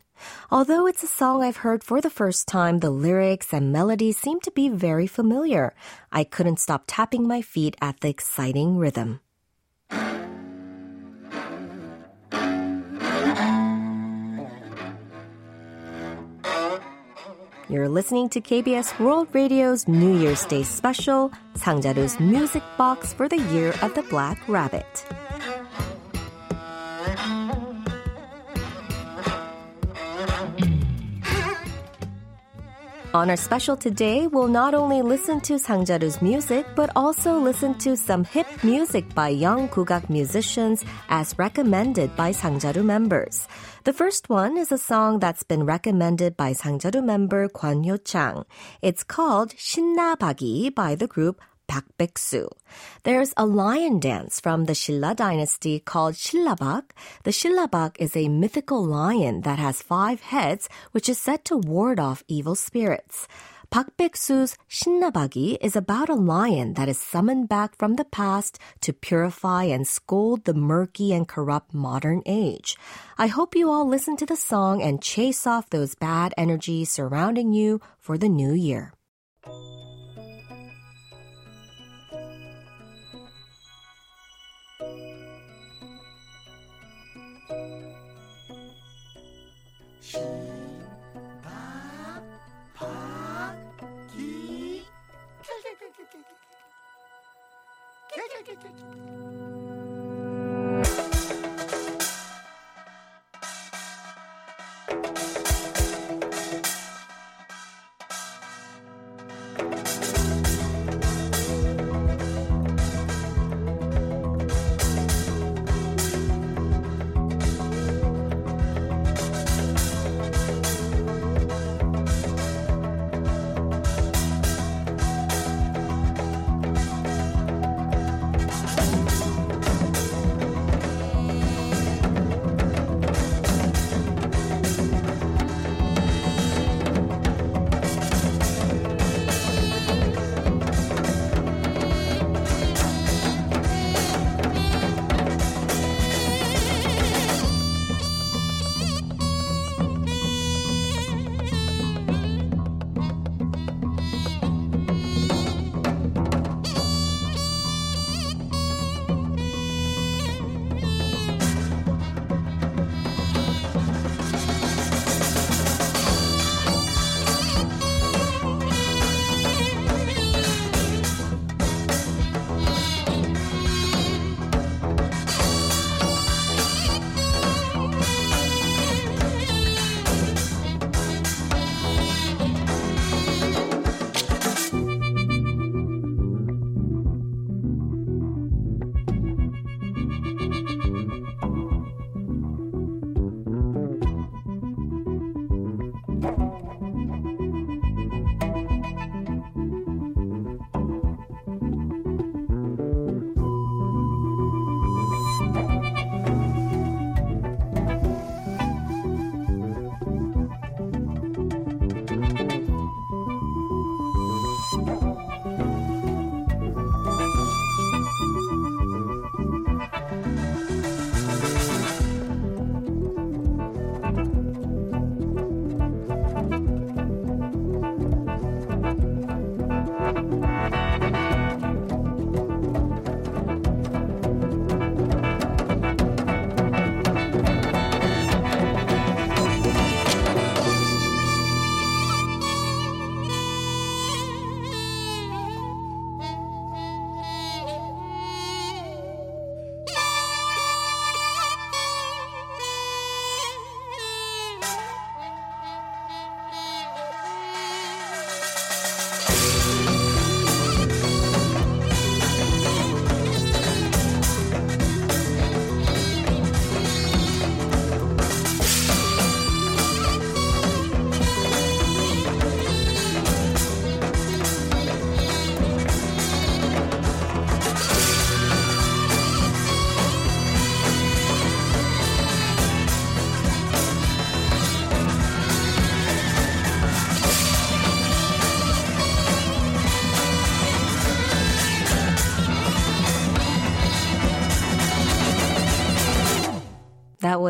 Although 0.53 0.87
it's 0.87 1.03
a 1.03 1.09
song 1.09 1.43
I've 1.43 1.67
heard 1.67 1.83
for 1.83 2.01
the 2.01 2.17
first 2.21 2.47
time, 2.47 2.79
the 2.79 2.95
lyrics 2.95 3.53
and 3.53 3.73
melody 3.73 4.13
seem 4.13 4.39
to 4.47 4.53
be 4.53 4.69
very 4.69 5.09
familiar. 5.09 5.75
I 6.13 6.23
couldn't 6.23 6.61
stop 6.61 6.85
tapping 6.87 7.27
my 7.27 7.43
feet 7.43 7.75
at 7.83 7.99
the 7.99 8.11
exciting 8.11 8.79
rhythm. 8.79 9.19
You're 17.73 17.89
listening 17.89 18.29
to 18.29 18.41
KBS 18.43 19.01
World 19.01 19.29
Radio's 19.33 19.89
New 19.89 20.19
Year's 20.19 20.45
Day 20.45 20.63
special, 20.63 21.33
Sangjaru's 21.55 22.21
Music 22.21 22.63
Box 22.77 23.15
for 23.15 23.31
the 23.31 23.39
Year 23.39 23.73
of 23.81 23.95
the 23.95 24.03
Black 24.11 24.47
Rabbit. 24.47 25.07
On 33.15 33.29
our 33.29 33.37
special 33.37 33.77
today, 33.77 34.27
we'll 34.27 34.49
not 34.49 34.73
only 34.73 35.03
listen 35.03 35.39
to 35.43 35.59
Sang 35.59 35.85
Jaru's 35.85 36.23
music, 36.23 36.65
but 36.75 36.89
also 36.97 37.37
listen 37.37 37.75
to 37.85 37.95
some 37.95 38.25
hip 38.25 38.47
music 38.65 39.05
by 39.15 39.29
young 39.29 39.69
kugak 39.69 40.09
musicians 40.09 40.83
as 41.11 41.37
recommended 41.39 42.17
by 42.17 42.33
Sang 42.33 42.59
Jaru 42.59 42.83
members. 42.83 43.47
The 43.85 43.93
first 43.93 44.31
one 44.31 44.57
is 44.57 44.73
a 44.73 44.79
song 44.79 45.19
that's 45.19 45.43
been 45.43 45.67
recommended 45.67 46.39
by 46.39 46.55
Sang 46.55 46.79
Jaru 46.79 47.05
member 47.05 47.51
Kwon 47.51 47.85
Hyo-chang. 47.85 48.47
It's 48.81 49.05
called 49.05 49.51
Shinna 49.57 50.19
Bagi 50.19 50.71
by 50.71 50.95
the 50.95 51.07
group 51.07 51.43
Bakbeksu. 51.73 52.49
There's 53.05 53.33
a 53.35 53.47
lion 53.47 53.99
dance 53.99 54.41
from 54.41 54.67
the 54.67 54.75
Shilla 54.75 55.17
dynasty 55.17 55.81
called 55.81 56.17
Shillabak. 56.17 56.91
The 57.25 57.31
Shillabak 57.31 57.97
is 57.99 58.15
a 58.15 58.29
mythical 58.29 58.85
lion 58.85 59.41
that 59.43 59.59
has 59.59 59.81
five 59.81 60.21
heads, 60.21 60.69
which 60.91 61.09
is 61.09 61.19
said 61.19 61.47
to 61.47 61.57
ward 61.57 61.99
off 61.99 62.23
evil 62.29 62.57
spirits. 62.57 63.27
Pakbeksu's 63.71 64.59
Shinnabagi 64.69 65.57
is 65.63 65.75
about 65.75 66.11
a 66.11 66.15
lion 66.15 66.75
that 66.75 66.91
is 66.91 66.99
summoned 66.99 67.49
back 67.49 67.75
from 67.75 67.97
the 67.97 68.05
past 68.05 68.59
to 68.83 68.93
purify 68.93 69.65
and 69.65 69.89
scold 69.89 70.45
the 70.45 70.53
murky 70.53 71.15
and 71.15 71.27
corrupt 71.27 71.73
modern 71.73 72.21
age. 72.27 72.77
I 73.17 73.29
hope 73.29 73.57
you 73.57 73.71
all 73.71 73.89
listen 73.89 74.19
to 74.19 74.27
the 74.27 74.37
song 74.37 74.83
and 74.83 75.01
chase 75.01 75.47
off 75.47 75.71
those 75.71 75.95
bad 75.95 76.35
energies 76.37 76.93
surrounding 76.93 77.55
you 77.55 77.81
for 77.99 78.19
the 78.19 78.29
new 78.29 78.53
year. 78.53 78.93
신박박기. 90.13 90.23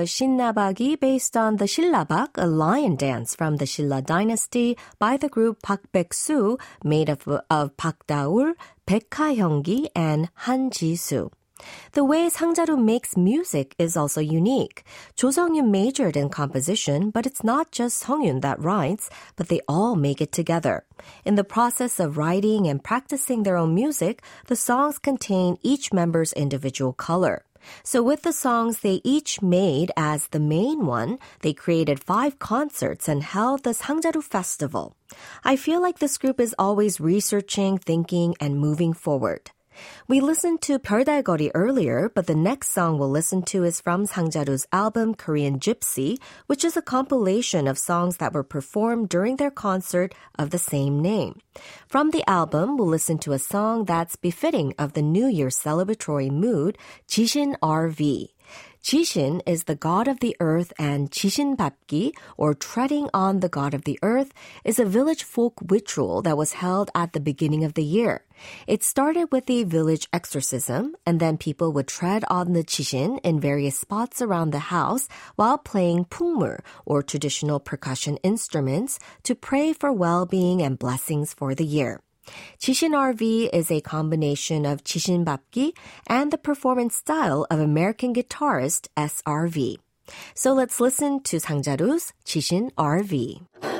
Was 0.02 0.10
Shinnabagi 0.10 0.98
based 0.98 1.36
on 1.36 1.58
the 1.58 1.66
Shillabak, 1.66 2.30
a 2.34 2.44
lion 2.44 2.96
dance 2.96 3.36
from 3.36 3.58
the 3.58 3.66
Shilla 3.66 4.04
dynasty 4.04 4.76
by 4.98 5.16
the 5.16 5.28
group 5.28 5.62
Pak 5.62 5.92
Baek-soo, 5.92 6.58
made 6.82 7.08
of, 7.08 7.28
of 7.48 7.76
Pak 7.76 8.04
Daul, 8.08 8.54
Baek 8.84 9.14
Ha-hyungi, 9.14 9.86
and 9.94 10.28
Han 10.46 10.72
Ji-soo. 10.72 11.30
The 11.92 12.02
way 12.02 12.28
Sangjaru 12.28 12.82
makes 12.82 13.16
music 13.16 13.76
is 13.78 13.96
also 13.96 14.20
unique. 14.20 14.82
Jo 15.14 15.30
Sung-yun 15.30 15.70
majored 15.70 16.16
in 16.16 16.30
composition, 16.30 17.10
but 17.10 17.24
it's 17.24 17.44
not 17.44 17.70
just 17.70 18.00
Sung-yun 18.00 18.40
that 18.40 18.58
writes, 18.58 19.08
but 19.36 19.46
they 19.46 19.60
all 19.68 19.94
make 19.94 20.20
it 20.20 20.32
together. 20.32 20.82
In 21.24 21.36
the 21.36 21.44
process 21.44 22.00
of 22.00 22.18
writing 22.18 22.66
and 22.66 22.82
practicing 22.82 23.44
their 23.44 23.56
own 23.56 23.72
music, 23.72 24.20
the 24.48 24.56
songs 24.56 24.98
contain 24.98 25.58
each 25.62 25.92
member's 25.92 26.32
individual 26.32 26.92
color. 26.92 27.44
So 27.82 28.02
with 28.02 28.22
the 28.22 28.32
songs 28.32 28.80
they 28.80 29.00
each 29.04 29.42
made 29.42 29.90
as 29.96 30.28
the 30.28 30.40
main 30.40 30.86
one, 30.86 31.18
they 31.40 31.52
created 31.52 32.02
five 32.02 32.38
concerts 32.38 33.08
and 33.08 33.22
held 33.22 33.62
the 33.62 33.70
Sangjaru 33.70 34.22
Festival. 34.22 34.96
I 35.44 35.56
feel 35.56 35.80
like 35.80 35.98
this 35.98 36.18
group 36.18 36.40
is 36.40 36.54
always 36.58 37.00
researching, 37.00 37.78
thinking, 37.78 38.34
and 38.40 38.58
moving 38.58 38.92
forward. 38.92 39.50
We 40.07 40.21
listened 40.21 40.61
to 40.63 40.79
별달거리 40.79 41.51
earlier, 41.53 42.09
but 42.09 42.27
the 42.27 42.35
next 42.35 42.71
song 42.71 42.97
we'll 42.97 43.09
listen 43.09 43.41
to 43.51 43.63
is 43.63 43.81
from 43.81 44.07
Sangjaru's 44.07 44.65
album 44.71 45.15
Korean 45.15 45.59
Gypsy, 45.59 46.17
which 46.47 46.63
is 46.63 46.77
a 46.77 46.81
compilation 46.81 47.67
of 47.67 47.77
songs 47.77 48.17
that 48.17 48.33
were 48.33 48.43
performed 48.43 49.09
during 49.09 49.35
their 49.35 49.51
concert 49.51 50.15
of 50.39 50.51
the 50.51 50.57
same 50.57 51.01
name. 51.01 51.41
From 51.87 52.11
the 52.11 52.23
album, 52.29 52.77
we'll 52.77 52.87
listen 52.87 53.17
to 53.19 53.33
a 53.33 53.39
song 53.39 53.85
that's 53.85 54.15
befitting 54.15 54.73
of 54.79 54.93
the 54.93 55.01
New 55.01 55.27
Year 55.27 55.49
celebratory 55.49 56.31
mood, 56.31 56.77
Jishin 57.07 57.55
RV. 57.59 58.29
Jishin 58.82 59.40
is 59.46 59.64
the 59.64 59.76
god 59.76 60.08
of 60.08 60.18
the 60.18 60.36
earth 60.40 60.72
and 60.76 61.08
Jishin 61.08 61.56
Babgi, 61.56 62.12
or 62.36 62.52
treading 62.52 63.08
on 63.14 63.38
the 63.38 63.48
god 63.48 63.74
of 63.74 63.84
the 63.84 63.96
earth, 64.02 64.32
is 64.64 64.80
a 64.80 64.84
village 64.84 65.22
folk 65.22 65.54
ritual 65.68 66.20
that 66.22 66.36
was 66.36 66.54
held 66.54 66.90
at 66.92 67.12
the 67.12 67.20
beginning 67.20 67.62
of 67.62 67.74
the 67.74 67.84
year. 67.84 68.24
It 68.66 68.82
started 68.82 69.30
with 69.30 69.48
a 69.48 69.62
village 69.62 70.08
exorcism, 70.12 70.96
and 71.06 71.20
then 71.20 71.38
people 71.38 71.72
would 71.72 71.86
tread 71.86 72.24
on 72.28 72.54
the 72.54 72.64
Jishin 72.64 73.20
in 73.22 73.38
various 73.38 73.78
spots 73.78 74.20
around 74.20 74.50
the 74.50 74.74
house 74.74 75.08
while 75.36 75.58
playing 75.58 76.06
pungmul, 76.06 76.58
or 76.84 77.04
traditional 77.04 77.60
percussion 77.60 78.16
instruments, 78.24 78.98
to 79.22 79.36
pray 79.36 79.72
for 79.72 79.92
well-being 79.92 80.60
and 80.60 80.76
blessings 80.76 81.32
for 81.32 81.54
the 81.54 81.64
year. 81.64 82.00
Jishin 82.58 82.92
RV 82.92 83.50
is 83.52 83.70
a 83.70 83.80
combination 83.80 84.64
of 84.64 84.84
Jishin 84.84 85.24
Babgi 85.24 85.72
and 86.06 86.30
the 86.30 86.38
performance 86.38 86.96
style 86.96 87.46
of 87.50 87.60
American 87.60 88.14
guitarist 88.14 88.88
SRV. 88.96 89.78
So 90.34 90.52
let's 90.52 90.80
listen 90.80 91.22
to 91.24 91.36
Sangjaru's 91.38 92.12
Jishin 92.24 92.72
RV. 92.74 93.71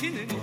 지 0.00 0.39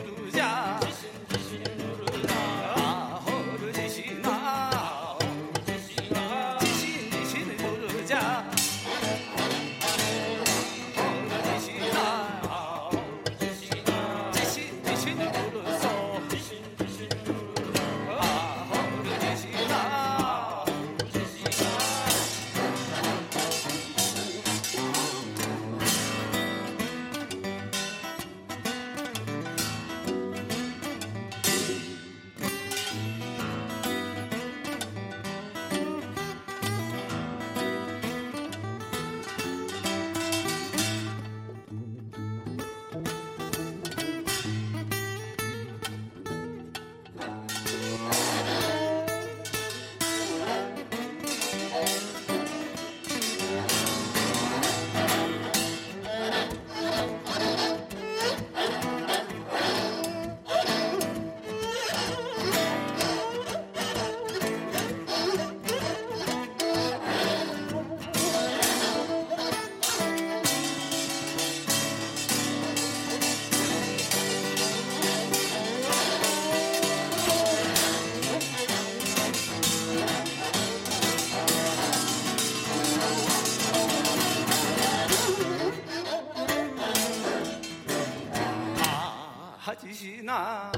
지시나 90.26 90.72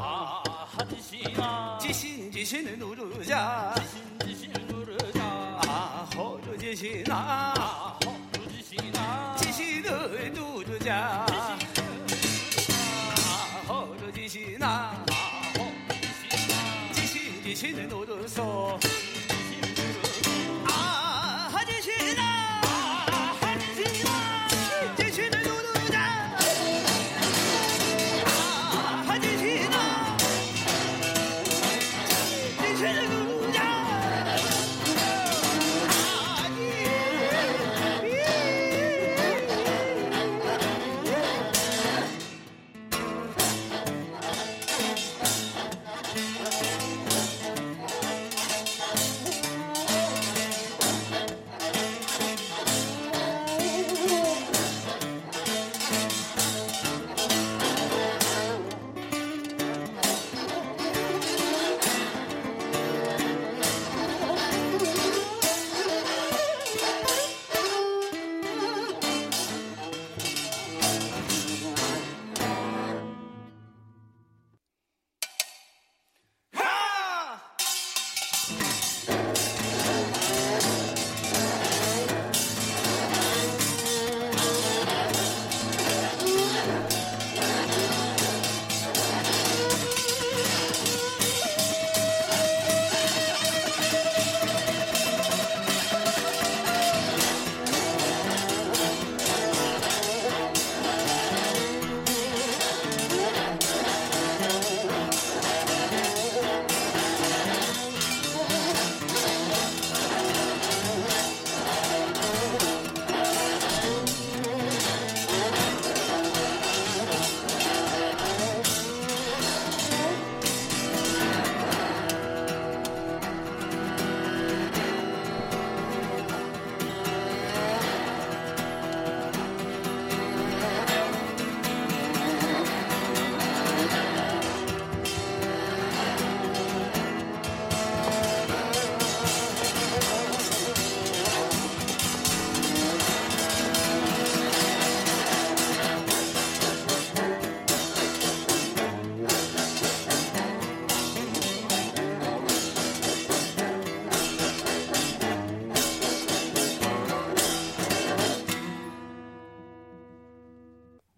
하지시나 0.68 1.78
지신 1.80 2.30
지신을 2.30 2.78
누르자 2.78 3.74
지신 3.78 4.18
지신을 4.28 4.66
누르자 4.66 5.22
아 5.24 6.06
허르지시나 6.14 7.94
허르지시나 8.04 9.36
지신을 9.36 10.30
누르자 10.34 11.24
아 13.26 13.64
허르지시나 13.66 15.06
지신 16.92 17.42
지신을 17.42 17.88
누르소 17.88 18.78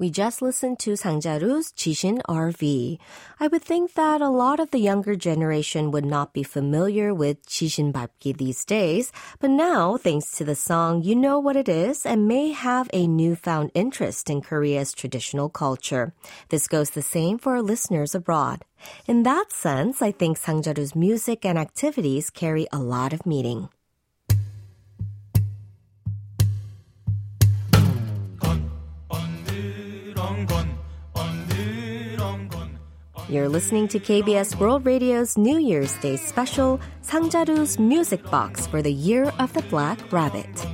We 0.01 0.09
just 0.09 0.41
listened 0.41 0.79
to 0.79 0.93
Sangjaru's 0.93 1.71
Chishin 1.73 2.23
RV. 2.27 2.97
I 3.39 3.47
would 3.47 3.61
think 3.61 3.93
that 3.93 4.19
a 4.19 4.29
lot 4.29 4.59
of 4.59 4.71
the 4.71 4.79
younger 4.79 5.15
generation 5.15 5.91
would 5.91 6.05
not 6.05 6.33
be 6.33 6.41
familiar 6.41 7.13
with 7.13 7.45
Chishin 7.45 7.93
Babki 7.93 8.35
these 8.35 8.65
days, 8.65 9.11
but 9.39 9.51
now, 9.51 9.97
thanks 9.97 10.31
to 10.37 10.43
the 10.43 10.55
song, 10.55 11.03
you 11.03 11.13
know 11.13 11.37
what 11.37 11.55
it 11.55 11.69
is 11.69 12.03
and 12.03 12.27
may 12.27 12.49
have 12.49 12.89
a 12.91 13.05
newfound 13.05 13.69
interest 13.75 14.27
in 14.31 14.41
Korea's 14.41 14.91
traditional 14.91 15.49
culture. 15.49 16.15
This 16.49 16.67
goes 16.67 16.89
the 16.89 17.03
same 17.03 17.37
for 17.37 17.53
our 17.53 17.61
listeners 17.61 18.15
abroad. 18.15 18.65
In 19.05 19.21
that 19.21 19.51
sense, 19.51 20.01
I 20.01 20.11
think 20.11 20.39
Sangjaru's 20.39 20.95
music 20.95 21.45
and 21.45 21.59
activities 21.59 22.31
carry 22.31 22.65
a 22.73 22.79
lot 22.79 23.13
of 23.13 23.27
meaning. 23.27 23.69
You're 33.29 33.47
listening 33.47 33.87
to 33.89 33.99
KBS 33.99 34.59
World 34.59 34.85
Radio's 34.85 35.37
New 35.37 35.57
Year's 35.57 35.95
Day 35.99 36.17
special, 36.17 36.81
Sangjaru's 37.01 37.79
Music 37.79 38.21
Box 38.29 38.67
for 38.67 38.81
the 38.81 38.91
Year 38.91 39.31
of 39.39 39.53
the 39.53 39.61
Black 39.63 40.11
Rabbit. 40.11 40.67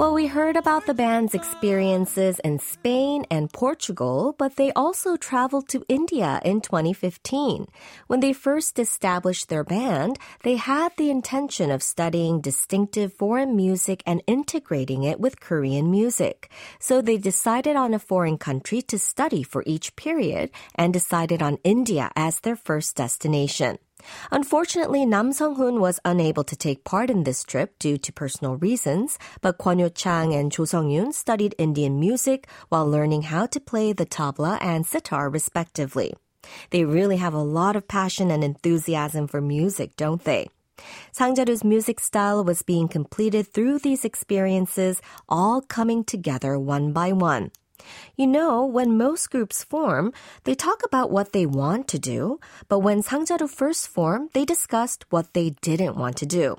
Well, 0.00 0.14
we 0.14 0.28
heard 0.28 0.56
about 0.56 0.86
the 0.86 0.94
band's 0.94 1.34
experiences 1.34 2.38
in 2.38 2.58
Spain 2.58 3.26
and 3.30 3.52
Portugal, 3.52 4.34
but 4.38 4.56
they 4.56 4.72
also 4.72 5.18
traveled 5.18 5.68
to 5.68 5.84
India 5.90 6.40
in 6.42 6.62
2015. 6.62 7.66
When 8.06 8.20
they 8.20 8.32
first 8.32 8.78
established 8.78 9.50
their 9.50 9.62
band, 9.62 10.18
they 10.42 10.56
had 10.56 10.96
the 10.96 11.10
intention 11.10 11.70
of 11.70 11.82
studying 11.82 12.40
distinctive 12.40 13.12
foreign 13.12 13.54
music 13.54 14.02
and 14.06 14.22
integrating 14.26 15.02
it 15.02 15.20
with 15.20 15.38
Korean 15.38 15.90
music. 15.90 16.50
So 16.78 17.02
they 17.02 17.18
decided 17.18 17.76
on 17.76 17.92
a 17.92 17.98
foreign 17.98 18.38
country 18.38 18.80
to 18.88 18.98
study 18.98 19.42
for 19.42 19.62
each 19.66 19.96
period 19.96 20.50
and 20.74 20.94
decided 20.94 21.42
on 21.42 21.58
India 21.62 22.10
as 22.16 22.40
their 22.40 22.56
first 22.56 22.96
destination. 22.96 23.76
Unfortunately, 24.30 25.04
Nam 25.06 25.32
Sung-hoon 25.32 25.80
was 25.80 26.00
unable 26.04 26.44
to 26.44 26.56
take 26.56 26.84
part 26.84 27.10
in 27.10 27.24
this 27.24 27.44
trip 27.44 27.78
due 27.78 27.98
to 27.98 28.12
personal 28.12 28.56
reasons, 28.56 29.18
but 29.40 29.58
Kwon 29.58 29.78
Hyo-chang 29.78 30.34
and 30.34 30.50
Cho 30.52 30.64
Sung-yoon 30.64 31.12
studied 31.12 31.54
Indian 31.58 31.98
music 32.00 32.48
while 32.68 32.88
learning 32.88 33.22
how 33.22 33.46
to 33.46 33.60
play 33.60 33.92
the 33.92 34.06
tabla 34.06 34.58
and 34.60 34.86
sitar 34.86 35.28
respectively. 35.28 36.14
They 36.70 36.84
really 36.84 37.18
have 37.18 37.34
a 37.34 37.42
lot 37.42 37.76
of 37.76 37.88
passion 37.88 38.30
and 38.30 38.42
enthusiasm 38.42 39.26
for 39.26 39.40
music, 39.40 39.96
don't 39.96 40.24
they? 40.24 40.48
Sangjaru's 41.12 41.62
music 41.62 42.00
style 42.00 42.42
was 42.42 42.62
being 42.62 42.88
completed 42.88 43.46
through 43.46 43.80
these 43.80 44.04
experiences, 44.04 45.02
all 45.28 45.60
coming 45.60 46.04
together 46.04 46.58
one 46.58 46.92
by 46.92 47.12
one. 47.12 47.50
You 48.16 48.26
know, 48.26 48.64
when 48.64 48.98
most 48.98 49.30
groups 49.30 49.64
form, 49.64 50.12
they 50.44 50.54
talk 50.54 50.82
about 50.84 51.10
what 51.10 51.32
they 51.32 51.46
want 51.46 51.88
to 51.88 51.98
do, 51.98 52.40
but 52.68 52.80
when 52.80 53.02
Sangjaru 53.02 53.48
first 53.48 53.88
formed, 53.88 54.30
they 54.32 54.44
discussed 54.44 55.04
what 55.10 55.32
they 55.34 55.50
didn't 55.62 55.96
want 55.96 56.16
to 56.16 56.26
do. 56.26 56.56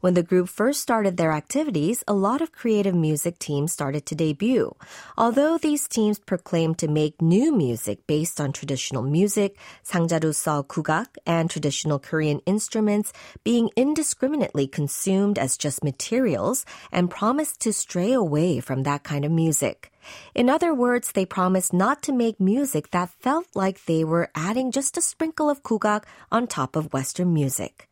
When 0.00 0.14
the 0.14 0.22
group 0.22 0.48
first 0.48 0.80
started 0.80 1.16
their 1.16 1.32
activities, 1.32 2.02
a 2.06 2.14
lot 2.14 2.40
of 2.40 2.52
creative 2.52 2.94
music 2.94 3.38
teams 3.38 3.72
started 3.72 4.06
to 4.06 4.14
debut. 4.14 4.74
Although 5.16 5.58
these 5.58 5.88
teams 5.88 6.18
proclaimed 6.18 6.78
to 6.78 6.88
make 6.88 7.20
new 7.20 7.54
music 7.54 8.06
based 8.06 8.40
on 8.40 8.52
traditional 8.52 9.02
music, 9.02 9.58
Sangjaru 9.84 10.34
saw 10.34 10.62
kugak 10.62 11.16
and 11.26 11.50
traditional 11.50 11.98
Korean 11.98 12.40
instruments 12.46 13.12
being 13.44 13.70
indiscriminately 13.76 14.66
consumed 14.66 15.38
as 15.38 15.56
just 15.56 15.84
materials 15.84 16.64
and 16.92 17.10
promised 17.10 17.60
to 17.60 17.72
stray 17.72 18.12
away 18.12 18.60
from 18.60 18.82
that 18.84 19.04
kind 19.04 19.24
of 19.24 19.32
music. 19.32 19.92
In 20.34 20.48
other 20.48 20.74
words, 20.74 21.12
they 21.12 21.26
promised 21.26 21.72
not 21.72 22.02
to 22.02 22.12
make 22.12 22.40
music 22.40 22.90
that 22.90 23.10
felt 23.10 23.46
like 23.54 23.84
they 23.84 24.04
were 24.04 24.30
adding 24.34 24.70
just 24.70 24.96
a 24.96 25.02
sprinkle 25.02 25.50
of 25.50 25.62
kugak 25.62 26.04
on 26.30 26.46
top 26.46 26.76
of 26.76 26.92
Western 26.92 27.32
music. 27.32 27.88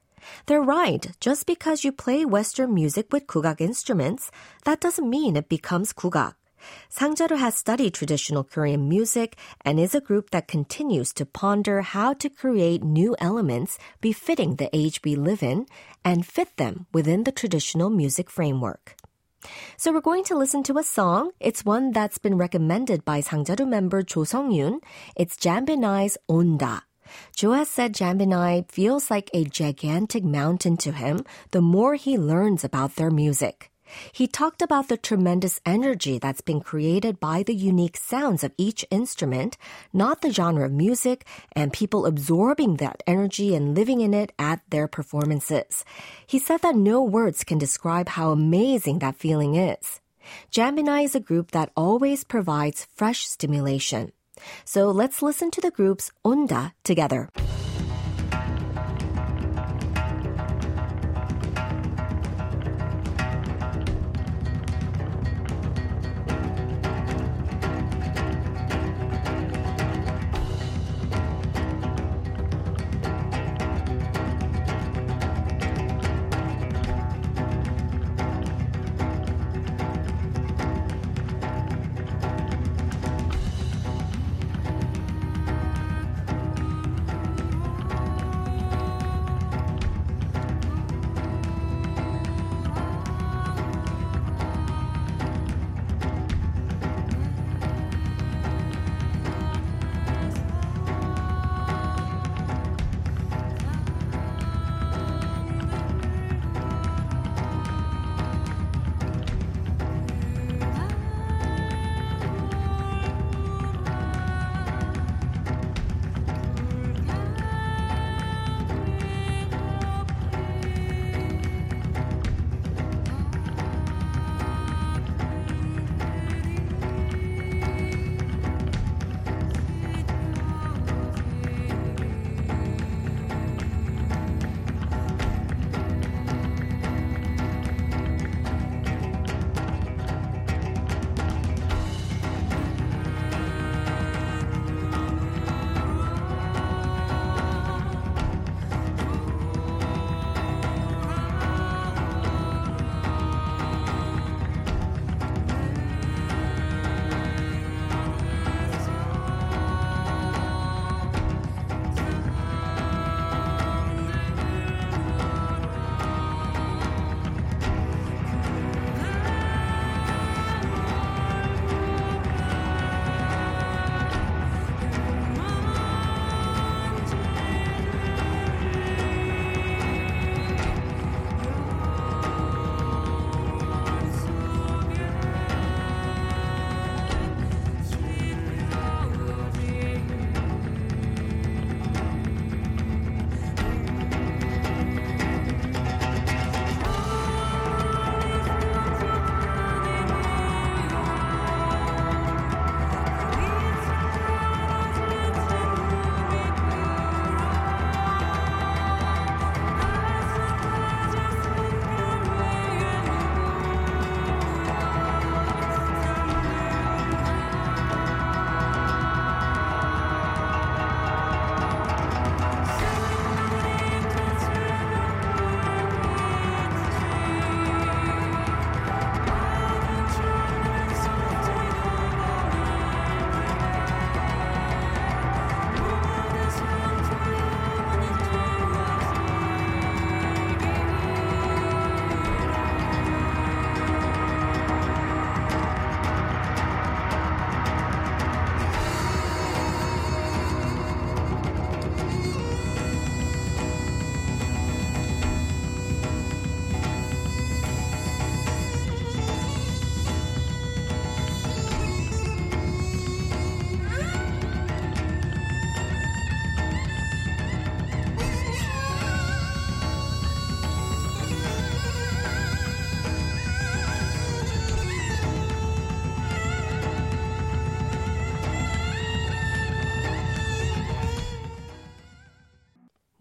They're 0.46 0.62
right. 0.62 1.06
Just 1.20 1.46
because 1.46 1.84
you 1.84 1.92
play 1.92 2.24
Western 2.24 2.74
music 2.74 3.12
with 3.12 3.26
kugak 3.26 3.60
instruments, 3.60 4.30
that 4.64 4.80
doesn't 4.80 5.08
mean 5.08 5.36
it 5.36 5.48
becomes 5.48 5.92
kugak. 5.92 6.34
Sangjaru 6.90 7.38
has 7.38 7.54
studied 7.54 7.94
traditional 7.94 8.44
Korean 8.44 8.88
music 8.88 9.36
and 9.64 9.78
is 9.78 9.94
a 9.94 10.00
group 10.00 10.30
that 10.30 10.48
continues 10.48 11.12
to 11.14 11.26
ponder 11.26 11.82
how 11.82 12.14
to 12.14 12.30
create 12.30 12.82
new 12.82 13.14
elements 13.18 13.78
befitting 14.00 14.56
the 14.56 14.70
age 14.72 15.00
we 15.04 15.14
live 15.14 15.42
in 15.42 15.66
and 16.04 16.26
fit 16.26 16.56
them 16.56 16.86
within 16.92 17.24
the 17.24 17.32
traditional 17.32 17.90
music 17.90 18.30
framework. 18.30 18.96
So 19.76 19.92
we're 19.92 20.00
going 20.00 20.24
to 20.24 20.36
listen 20.36 20.62
to 20.64 20.78
a 20.78 20.82
song. 20.82 21.32
It's 21.40 21.64
one 21.64 21.92
that's 21.92 22.18
been 22.18 22.38
recommended 22.38 23.04
by 23.04 23.20
Sangjaru 23.20 23.68
member 23.68 24.02
Jo 24.02 24.24
Sung-yoon. 24.24 24.80
It's 25.16 25.36
Jambinai's 25.36 26.16
Onda. 26.30 26.82
Jo 27.36 27.52
has 27.52 27.68
said 27.68 27.92
Jambinai 27.92 28.70
feels 28.70 29.10
like 29.10 29.30
a 29.34 29.44
gigantic 29.44 30.24
mountain 30.24 30.76
to 30.78 30.92
him 30.92 31.24
the 31.50 31.60
more 31.60 31.94
he 31.94 32.16
learns 32.16 32.64
about 32.64 32.96
their 32.96 33.10
music. 33.10 33.70
He 34.12 34.26
talked 34.26 34.62
about 34.62 34.88
the 34.88 34.96
tremendous 34.96 35.60
energy 35.64 36.18
that's 36.18 36.40
been 36.40 36.60
created 36.60 37.20
by 37.20 37.42
the 37.42 37.54
unique 37.54 37.96
sounds 37.96 38.44
of 38.44 38.52
each 38.56 38.84
instrument, 38.90 39.56
not 39.92 40.22
the 40.22 40.32
genre 40.32 40.66
of 40.66 40.72
music, 40.72 41.26
and 41.52 41.72
people 41.72 42.06
absorbing 42.06 42.76
that 42.76 43.02
energy 43.06 43.54
and 43.54 43.74
living 43.74 44.00
in 44.00 44.14
it 44.14 44.32
at 44.38 44.60
their 44.70 44.88
performances. 44.88 45.84
He 46.26 46.38
said 46.38 46.62
that 46.62 46.76
no 46.76 47.02
words 47.02 47.44
can 47.44 47.58
describe 47.58 48.08
how 48.08 48.30
amazing 48.30 49.00
that 49.00 49.16
feeling 49.16 49.54
is. 49.54 50.00
Jambinai 50.50 51.04
is 51.04 51.14
a 51.14 51.20
group 51.20 51.50
that 51.50 51.70
always 51.76 52.24
provides 52.24 52.86
fresh 52.94 53.26
stimulation. 53.26 54.12
So 54.64 54.90
let's 54.90 55.22
listen 55.22 55.50
to 55.52 55.60
the 55.60 55.70
group's 55.70 56.10
Onda 56.24 56.72
together. 56.82 57.28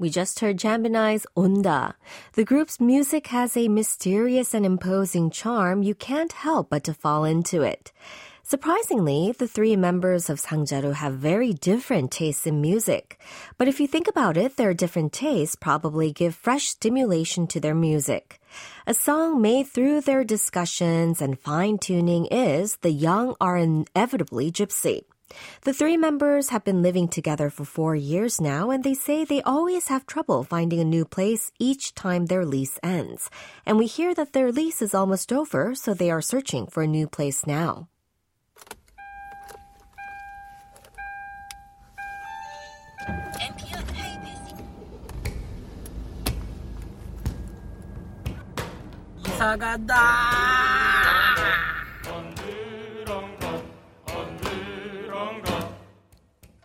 We 0.03 0.09
just 0.09 0.41
heard 0.41 0.57
Jambinai's 0.57 1.25
Onda. 1.37 1.93
The 2.33 2.43
group's 2.43 2.81
music 2.81 3.27
has 3.27 3.55
a 3.55 3.69
mysterious 3.69 4.53
and 4.53 4.65
imposing 4.65 5.29
charm. 5.29 5.81
You 5.81 5.95
can't 5.95 6.33
help 6.33 6.69
but 6.69 6.83
to 6.83 6.93
fall 6.93 7.23
into 7.23 7.61
it. 7.61 7.93
Surprisingly, 8.43 9.31
the 9.31 9.47
three 9.47 9.77
members 9.77 10.29
of 10.29 10.41
Sangjaru 10.41 10.95
have 10.95 11.13
very 11.13 11.53
different 11.53 12.11
tastes 12.11 12.45
in 12.45 12.59
music. 12.59 13.17
But 13.57 13.69
if 13.69 13.79
you 13.79 13.87
think 13.87 14.09
about 14.09 14.35
it, 14.35 14.57
their 14.57 14.73
different 14.73 15.13
tastes 15.13 15.55
probably 15.55 16.11
give 16.11 16.35
fresh 16.35 16.67
stimulation 16.67 17.47
to 17.47 17.61
their 17.61 17.73
music. 17.73 18.41
A 18.85 18.93
song 18.93 19.41
made 19.41 19.67
through 19.67 20.01
their 20.01 20.25
discussions 20.25 21.21
and 21.21 21.39
fine 21.39 21.77
tuning 21.77 22.25
is 22.25 22.75
The 22.81 22.91
Young 22.91 23.37
Are 23.39 23.55
Inevitably 23.55 24.51
Gypsy. 24.51 25.05
The 25.61 25.73
three 25.73 25.97
members 25.97 26.49
have 26.49 26.63
been 26.63 26.81
living 26.81 27.07
together 27.07 27.49
for 27.49 27.65
four 27.65 27.95
years 27.95 28.39
now, 28.41 28.69
and 28.69 28.83
they 28.83 28.93
say 28.93 29.23
they 29.23 29.41
always 29.41 29.87
have 29.87 30.05
trouble 30.05 30.43
finding 30.43 30.79
a 30.79 30.85
new 30.85 31.05
place 31.05 31.51
each 31.59 31.95
time 31.95 32.25
their 32.25 32.45
lease 32.45 32.79
ends. 32.83 33.29
And 33.65 33.77
we 33.77 33.85
hear 33.85 34.13
that 34.15 34.33
their 34.33 34.51
lease 34.51 34.81
is 34.81 34.93
almost 34.93 35.31
over, 35.31 35.75
so 35.75 35.93
they 35.93 36.11
are 36.11 36.21
searching 36.21 36.67
for 36.67 36.83
a 36.83 36.87
new 36.87 37.07
place 37.07 37.45
now. 37.47 37.87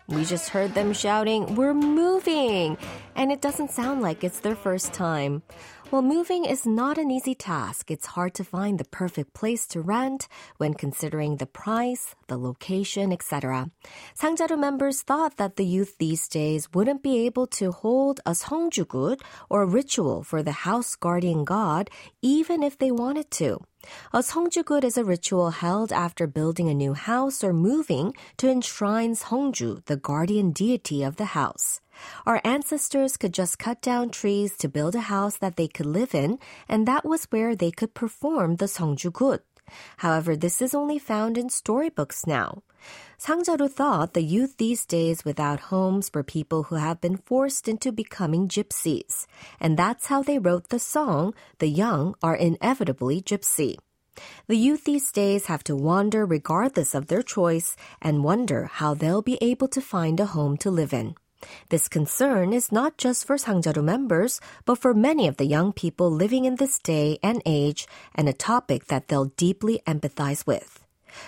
We 0.09 0.25
just 0.25 0.49
heard 0.49 0.73
them 0.73 0.95
shouting, 0.95 1.55
We're 1.55 1.75
moving! 1.75 2.79
And 3.15 3.31
it 3.31 3.43
doesn't 3.43 3.73
sound 3.73 4.01
like 4.01 4.25
it's 4.25 4.41
their 4.41 4.57
first 4.57 4.95
time. 4.95 5.43
While 5.91 6.03
moving 6.03 6.45
is 6.45 6.67
not 6.67 6.99
an 6.99 7.11
easy 7.11 7.35
task, 7.35 7.91
it's 7.91 8.09
hard 8.09 8.35
to 8.35 8.45
find 8.45 8.79
the 8.79 8.85
perfect 8.85 9.33
place 9.33 9.67
to 9.69 9.81
rent 9.81 10.29
when 10.59 10.75
considering 10.75 11.37
the 11.37 11.47
price, 11.47 12.15
the 12.27 12.37
location, 12.37 13.11
etc. 13.11 13.71
Sangjaru 14.15 14.59
members 14.59 15.01
thought 15.01 15.39
that 15.39 15.57
the 15.57 15.65
youth 15.65 15.97
these 15.97 16.29
days 16.29 16.69
wouldn't 16.75 17.03
be 17.03 17.25
able 17.25 17.47
to 17.47 17.73
hold 17.73 18.21
a 18.27 18.33
성주굿 18.33 19.23
or 19.49 19.65
ritual 19.65 20.23
for 20.23 20.43
the 20.43 20.69
house 20.69 20.95
guardian 20.95 21.47
god 21.47 21.89
even 22.21 22.63
if 22.63 22.77
they 22.77 22.91
wanted 22.91 23.31
to. 23.31 23.57
A 24.13 24.19
성주굿 24.19 24.85
is 24.85 24.99
a 24.99 25.05
ritual 25.05 25.51
held 25.51 25.91
after 25.91 26.27
building 26.27 26.69
a 26.69 26.75
new 26.75 26.93
house 26.93 27.43
or 27.43 27.55
moving 27.55 28.13
to 28.37 28.51
enshrine 28.51 29.15
Seongju, 29.15 29.87
the 29.87 29.97
guardian 29.97 30.51
deity 30.51 31.03
of 31.03 31.17
the 31.17 31.33
house. 31.33 31.81
Our 32.26 32.42
ancestors 32.44 33.18
could 33.18 33.34
just 33.34 33.60
cut 33.60 33.82
down 33.82 34.10
trees 34.10 34.58
to 34.58 34.68
build 34.68 34.96
a 34.96 35.02
house 35.02 35.38
that 35.38 35.56
they 35.56 35.68
could 35.68 35.86
live 35.86 36.14
in, 36.14 36.40
and 36.68 36.88
that 36.88 37.06
was 37.06 37.26
where 37.26 37.56
they 37.56 37.72
could 37.72 37.94
perform 37.94 38.58
the 38.58 38.66
성주굿. 38.66 39.40
However, 39.98 40.36
this 40.36 40.62
is 40.62 40.76
only 40.76 41.00
found 41.00 41.38
in 41.38 41.50
storybooks 41.50 42.28
now. 42.28 42.64
Sangjaru 43.18 43.72
thought 43.72 44.14
the 44.14 44.24
youth 44.24 44.58
these 44.58 44.86
days 44.86 45.24
without 45.24 45.72
homes 45.72 46.12
were 46.14 46.24
people 46.24 46.64
who 46.64 46.76
have 46.76 47.00
been 47.00 47.16
forced 47.16 47.68
into 47.68 47.92
becoming 47.92 48.50
gypsies. 48.50 49.26
And 49.60 49.78
that's 49.78 50.08
how 50.08 50.22
they 50.22 50.38
wrote 50.40 50.68
the 50.68 50.80
song, 50.80 51.34
The 51.60 51.70
Young 51.70 52.16
Are 52.22 52.36
Inevitably 52.36 53.22
Gypsy. 53.22 53.78
The 54.48 54.58
youth 54.58 54.84
these 54.84 55.12
days 55.12 55.46
have 55.48 55.64
to 55.64 55.76
wander 55.76 56.26
regardless 56.26 56.94
of 56.94 57.08
their 57.08 57.24
choice 57.24 57.76
and 58.02 58.24
wonder 58.24 58.66
how 58.66 58.94
they'll 58.94 59.24
be 59.24 59.40
able 59.42 59.70
to 59.70 59.82
find 59.82 60.20
a 60.20 60.28
home 60.28 60.58
to 60.58 60.70
live 60.70 60.94
in. 60.94 61.16
This 61.69 61.89
concern 61.89 62.53
is 62.53 62.73
not 62.73 62.99
just 62.99 63.27
for 63.27 63.37
Sangjaru 63.37 63.83
members, 63.83 64.41
but 64.65 64.79
for 64.79 64.95
many 64.95 65.29
of 65.29 65.37
the 65.37 65.47
young 65.47 65.73
people 65.73 66.11
living 66.11 66.45
in 66.45 66.57
this 66.57 66.79
day 66.79 67.19
and 67.23 67.43
age, 67.47 67.87
and 68.15 68.29
a 68.29 68.33
topic 68.33 68.87
that 68.87 69.09
they'll 69.09 69.33
deeply 69.37 69.81
empathize 69.87 70.47
with. 70.47 70.85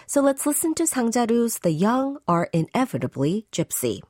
So 0.06 0.20
let's 0.20 0.46
listen 0.46 0.74
to 0.74 0.84
Sangjaru's 0.84 1.60
The 1.60 1.72
Young 1.72 2.18
Are 2.28 2.48
Inevitably 2.52 3.46
Gypsy. 3.52 4.02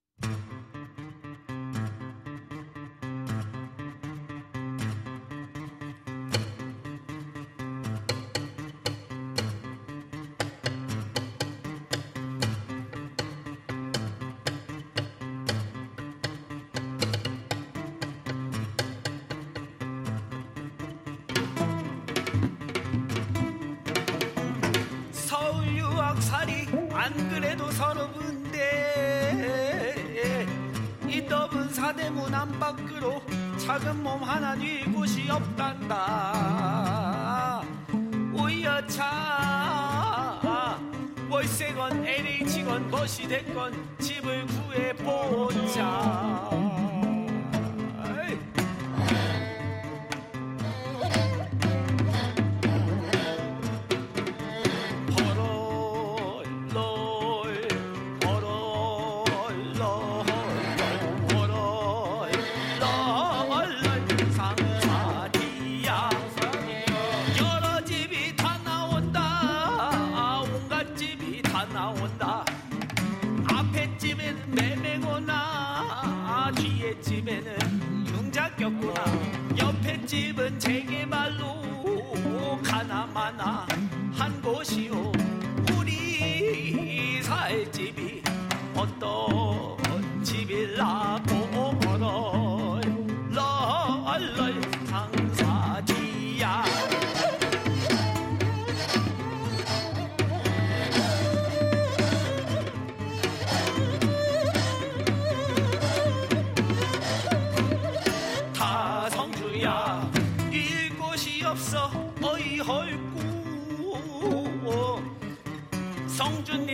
없단다. 35.61 37.63
오이어차. 38.33 40.41
월세건 41.29 42.07
LH건 42.07 42.91
멋이 42.91 43.29
됐건 43.29 43.75
집을 43.99 44.47
구해보자 44.47 46.49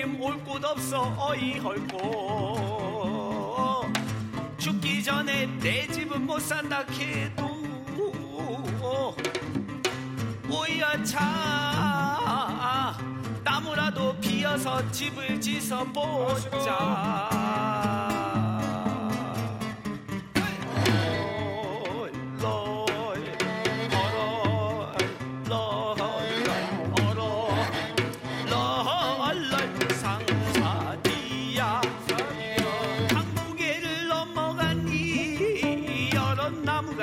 성주님 0.07 0.21
올곳 0.21 0.65
없어 0.65 1.13
어이헐꾸 1.19 1.97
죽기 4.57 5.03
전에 5.03 5.47
내 5.59 5.87
집은 5.89 6.25
못 6.27 6.41
산다 6.41 6.85
해도. 6.93 7.57
오야차 10.49 11.19
나무라도 13.43 14.17
피어서 14.21 14.89
집을 14.93 15.41
지서 15.41 15.85
보자 15.85 16.47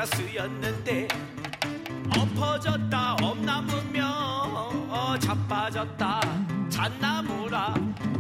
가 0.04 0.06
쓰였는데 0.18 1.08
엎어졌다 2.20 3.16
엄나무며 3.22 5.18
자빠졌다. 5.18 6.20
잣나무라 6.70 7.74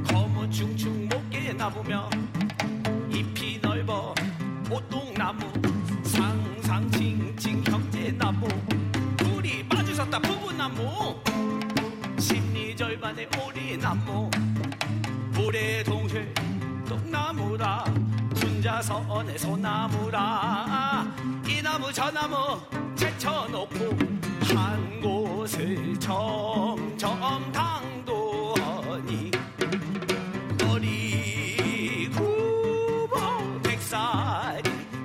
검은 0.07 0.49
충충 0.49 1.09
못게 1.09 1.51
나무며 1.51 2.09
잎이 3.11 3.59
넓어 3.61 4.15
오똥나무 4.71 5.51
오리나무. 8.13 8.47
둘이 9.17 9.63
마주섰다 9.63 10.19
부부나무. 10.19 11.21
심리 12.17 12.73
절반의 12.77 13.27
오리나무. 13.37 14.31
불의 15.33 15.83
동실 15.83 16.33
동나무라 16.87 17.83
분자선의 18.73 19.37
소나무라. 19.37 21.05
이 21.47 21.61
나무 21.61 21.93
저 21.93 22.09
나무 22.09 22.59
제쳐놓고 22.95 23.75
한 24.55 24.99
곳을 24.99 25.93
점점 25.99 27.51
당도하니 27.51 29.29
머리 30.59 32.09
굽어 32.09 33.61
백살이 33.61 34.63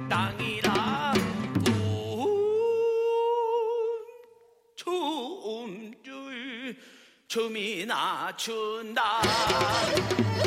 땅이라. 0.09 1.12
운 1.66 1.69
춤줄 4.77 6.79
춤이나 7.29 8.35
춘다 8.37 9.21
다 9.21 10.39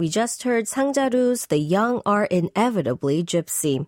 We 0.00 0.08
just 0.08 0.44
heard 0.44 0.64
Sangjaru's 0.64 1.44
The 1.44 1.58
Young 1.58 2.00
Are 2.06 2.24
Inevitably 2.24 3.22
Gypsy. 3.22 3.84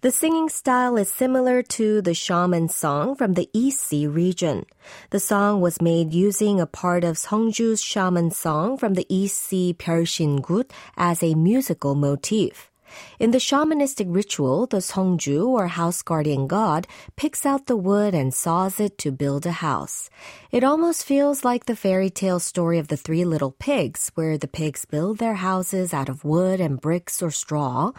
The 0.00 0.12
singing 0.12 0.48
style 0.48 0.96
is 0.96 1.12
similar 1.12 1.60
to 1.74 2.00
the 2.00 2.14
shaman 2.14 2.68
song 2.68 3.16
from 3.16 3.34
the 3.34 3.50
East 3.52 3.80
Sea 3.80 4.06
region. 4.06 4.66
The 5.10 5.18
song 5.18 5.60
was 5.60 5.82
made 5.82 6.14
using 6.14 6.60
a 6.60 6.68
part 6.68 7.02
of 7.02 7.16
Seongju's 7.16 7.82
shaman 7.82 8.30
song 8.30 8.76
from 8.76 8.94
the 8.94 9.06
East 9.08 9.40
Sea 9.40 9.74
Byeolsin-gut 9.76 10.70
as 10.96 11.24
a 11.24 11.34
musical 11.34 11.96
motif. 11.96 12.70
In 13.18 13.30
the 13.30 13.38
shamanistic 13.38 14.06
ritual, 14.08 14.66
the 14.66 14.78
Seongju 14.78 15.46
or 15.46 15.68
house 15.68 16.02
guardian 16.02 16.46
god 16.46 16.86
picks 17.16 17.46
out 17.46 17.66
the 17.66 17.76
wood 17.76 18.14
and 18.14 18.32
saws 18.32 18.80
it 18.80 18.98
to 18.98 19.10
build 19.10 19.46
a 19.46 19.52
house. 19.52 20.10
It 20.50 20.64
almost 20.64 21.04
feels 21.04 21.44
like 21.44 21.66
the 21.66 21.76
fairy 21.76 22.10
tale 22.10 22.40
story 22.40 22.78
of 22.78 22.88
the 22.88 22.96
three 22.96 23.24
little 23.24 23.52
pigs, 23.52 24.10
where 24.14 24.38
the 24.38 24.48
pigs 24.48 24.84
build 24.84 25.18
their 25.18 25.34
houses 25.34 25.92
out 25.92 26.08
of 26.08 26.24
wood 26.24 26.60
and 26.60 26.80
bricks 26.80 27.22
or 27.22 27.30
straw. 27.30 27.92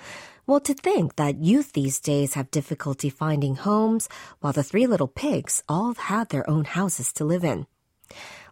Well, 0.45 0.61
to 0.61 0.73
think 0.73 1.17
that 1.17 1.43
youth 1.43 1.73
these 1.73 1.99
days 1.99 2.35
have 2.35 2.51
difficulty 2.51 3.09
finding 3.09 3.55
homes, 3.57 4.07
while 4.39 4.53
the 4.53 4.63
three 4.63 4.87
little 4.87 5.09
pigs 5.09 5.61
all 5.67 5.93
had 5.93 6.29
their 6.29 6.49
own 6.49 6.63
houses 6.63 7.11
to 7.13 7.25
live 7.25 7.43
in. 7.43 7.67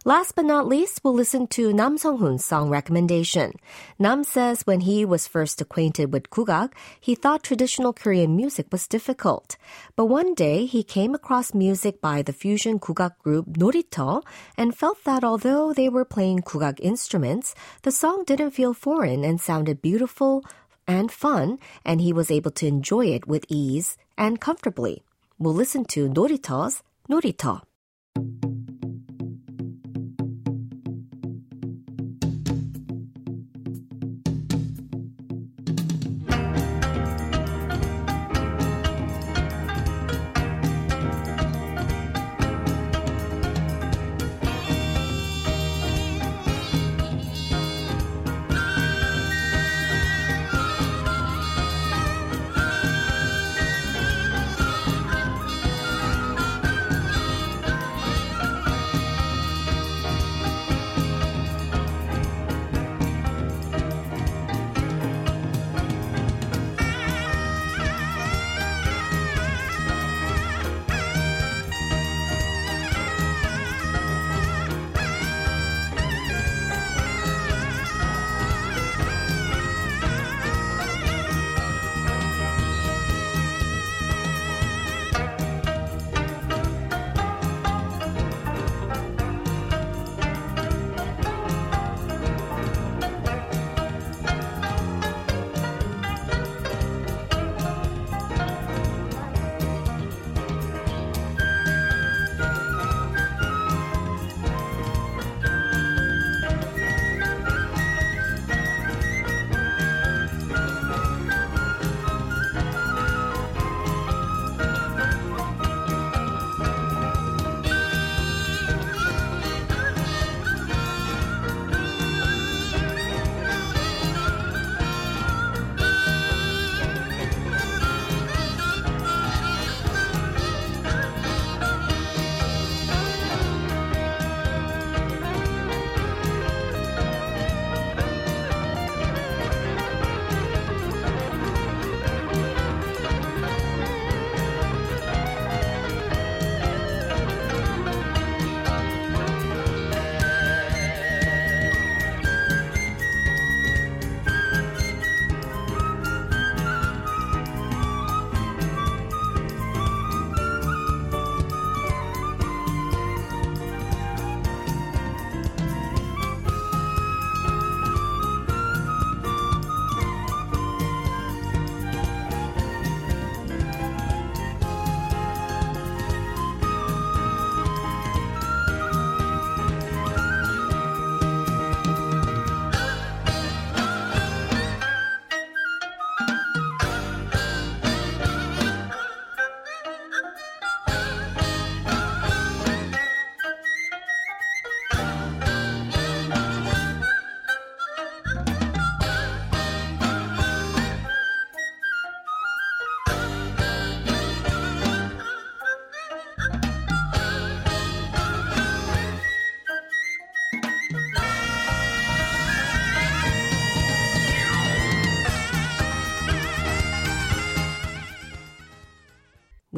Last 0.06 0.36
but 0.36 0.44
not 0.44 0.68
least, 0.68 1.00
we'll 1.02 1.18
listen 1.18 1.48
to 1.48 1.72
Nam 1.72 1.98
Sung-hoon's 1.98 2.44
song 2.44 2.70
recommendation. 2.70 3.54
Nam 3.98 4.22
says 4.22 4.62
when 4.62 4.82
he 4.82 5.04
was 5.04 5.26
first 5.26 5.60
acquainted 5.60 6.12
with 6.12 6.30
kugak, 6.30 6.74
he 7.00 7.16
thought 7.16 7.42
traditional 7.42 7.92
Korean 7.92 8.36
music 8.36 8.68
was 8.70 8.86
difficult. 8.86 9.56
But 9.96 10.04
one 10.04 10.34
day 10.34 10.64
he 10.64 10.84
came 10.84 11.12
across 11.12 11.54
music 11.54 12.00
by 12.00 12.22
the 12.22 12.32
fusion 12.32 12.78
kugak 12.78 13.18
group 13.18 13.58
Norito 13.58 14.22
and 14.56 14.78
felt 14.78 15.02
that 15.02 15.24
although 15.24 15.72
they 15.72 15.88
were 15.88 16.04
playing 16.04 16.42
kugak 16.42 16.78
instruments, 16.78 17.56
the 17.82 17.90
song 17.90 18.22
didn't 18.24 18.52
feel 18.52 18.74
foreign 18.74 19.24
and 19.24 19.40
sounded 19.40 19.82
beautiful 19.82 20.44
and 20.86 21.10
fun, 21.10 21.58
and 21.84 22.00
he 22.00 22.12
was 22.12 22.30
able 22.30 22.52
to 22.52 22.68
enjoy 22.68 23.06
it 23.06 23.26
with 23.26 23.44
ease 23.48 23.96
and 24.16 24.40
comfortably. 24.40 25.02
We'll 25.36 25.52
listen 25.52 25.84
to 25.86 26.08
Norito's 26.08 26.84
Norito. 27.10 27.62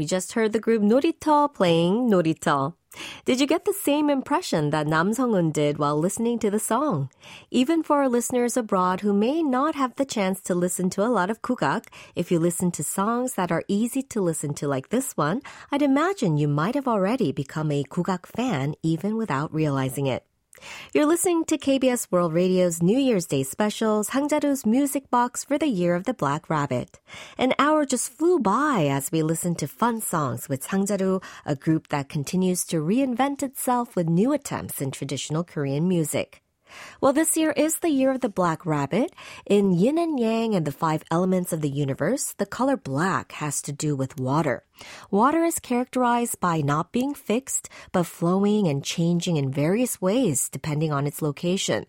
Just 0.08 0.32
heard 0.32 0.54
the 0.54 0.58
group 0.58 0.80
Norito 0.80 1.52
playing 1.52 2.08
Norito. 2.08 2.72
Did 3.26 3.40
you 3.40 3.46
get 3.46 3.66
the 3.66 3.74
same 3.74 4.08
impression 4.08 4.70
that 4.70 4.86
Nam 4.86 5.12
Sung-hoon 5.12 5.50
did 5.50 5.76
while 5.76 5.98
listening 5.98 6.38
to 6.38 6.50
the 6.50 6.58
song? 6.58 7.10
Even 7.50 7.82
for 7.82 7.98
our 7.98 8.08
listeners 8.08 8.56
abroad 8.56 9.02
who 9.02 9.12
may 9.12 9.42
not 9.42 9.74
have 9.74 9.96
the 9.96 10.06
chance 10.06 10.40
to 10.40 10.54
listen 10.54 10.88
to 10.90 11.04
a 11.04 11.12
lot 11.12 11.28
of 11.28 11.42
kugak, 11.42 11.88
if 12.16 12.32
you 12.32 12.38
listen 12.38 12.70
to 12.70 12.82
songs 12.82 13.34
that 13.34 13.52
are 13.52 13.64
easy 13.68 14.02
to 14.04 14.22
listen 14.22 14.54
to 14.54 14.66
like 14.66 14.88
this 14.88 15.12
one, 15.14 15.42
I'd 15.70 15.82
imagine 15.82 16.38
you 16.38 16.48
might 16.48 16.74
have 16.74 16.88
already 16.88 17.30
become 17.30 17.70
a 17.70 17.84
kugak 17.84 18.24
fan 18.24 18.76
even 18.82 19.18
without 19.18 19.52
realizing 19.52 20.06
it. 20.06 20.24
You're 20.94 21.06
listening 21.06 21.44
to 21.46 21.58
KBS 21.58 22.10
World 22.10 22.32
Radio's 22.32 22.82
New 22.82 22.98
Year's 22.98 23.26
Day 23.26 23.42
special, 23.42 24.04
Sangjaru's 24.04 24.66
Music 24.66 25.10
Box 25.10 25.44
for 25.44 25.58
the 25.58 25.66
Year 25.66 25.94
of 25.94 26.04
the 26.04 26.14
Black 26.14 26.48
Rabbit. 26.50 27.00
An 27.36 27.54
hour 27.58 27.84
just 27.84 28.10
flew 28.12 28.38
by 28.38 28.86
as 28.90 29.12
we 29.12 29.22
listened 29.22 29.58
to 29.58 29.68
fun 29.68 30.00
songs 30.00 30.48
with 30.48 30.66
Sangjaru, 30.66 31.22
a 31.44 31.56
group 31.56 31.88
that 31.88 32.08
continues 32.08 32.64
to 32.66 32.76
reinvent 32.76 33.42
itself 33.42 33.94
with 33.94 34.08
new 34.08 34.32
attempts 34.32 34.80
in 34.80 34.90
traditional 34.90 35.44
Korean 35.44 35.86
music. 35.86 36.42
Well, 37.00 37.12
this 37.12 37.36
year 37.36 37.52
is 37.52 37.78
the 37.78 37.90
year 37.90 38.10
of 38.10 38.20
the 38.20 38.28
black 38.28 38.66
rabbit. 38.66 39.12
In 39.46 39.72
yin 39.72 39.98
and 39.98 40.18
yang 40.18 40.54
and 40.54 40.66
the 40.66 40.72
five 40.72 41.02
elements 41.10 41.52
of 41.52 41.60
the 41.60 41.70
universe, 41.70 42.34
the 42.38 42.46
color 42.46 42.76
black 42.76 43.32
has 43.32 43.62
to 43.62 43.72
do 43.72 43.94
with 43.94 44.18
water. 44.18 44.64
Water 45.10 45.44
is 45.44 45.58
characterized 45.58 46.40
by 46.40 46.60
not 46.60 46.92
being 46.92 47.14
fixed, 47.14 47.68
but 47.92 48.06
flowing 48.06 48.68
and 48.68 48.84
changing 48.84 49.36
in 49.36 49.50
various 49.50 50.00
ways 50.00 50.48
depending 50.48 50.92
on 50.92 51.06
its 51.06 51.22
location. 51.22 51.86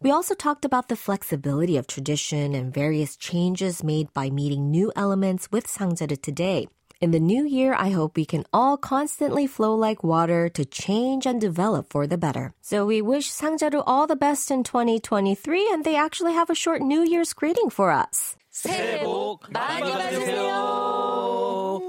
We 0.00 0.10
also 0.10 0.34
talked 0.34 0.64
about 0.64 0.88
the 0.88 0.96
flexibility 0.96 1.76
of 1.76 1.86
tradition 1.86 2.54
and 2.54 2.72
various 2.72 3.16
changes 3.16 3.84
made 3.84 4.12
by 4.14 4.30
meeting 4.30 4.70
new 4.70 4.90
elements 4.96 5.52
with 5.52 5.66
Sangjaru 5.66 6.20
today. 6.22 6.68
In 7.00 7.12
the 7.12 7.18
new 7.18 7.46
year, 7.46 7.72
I 7.72 7.88
hope 7.96 8.14
we 8.14 8.26
can 8.26 8.44
all 8.52 8.76
constantly 8.76 9.46
flow 9.46 9.74
like 9.74 10.04
water 10.04 10.50
to 10.50 10.66
change 10.66 11.24
and 11.24 11.40
develop 11.40 11.88
for 11.88 12.06
the 12.06 12.18
better. 12.18 12.52
So 12.60 12.84
we 12.84 13.00
wish 13.00 13.32
Sangjaru 13.32 13.82
all 13.86 14.06
the 14.06 14.16
best 14.16 14.50
in 14.50 14.64
2023 14.64 15.70
and 15.72 15.82
they 15.82 15.96
actually 15.96 16.34
have 16.34 16.50
a 16.50 16.54
short 16.54 16.82
New 16.82 17.02
Year's 17.02 17.32
greeting 17.32 17.70
for 17.70 17.90
us. 17.90 18.36
새해 18.52 19.02
복 19.02 19.48
많이 19.50 19.90
받으세요. 19.90 21.80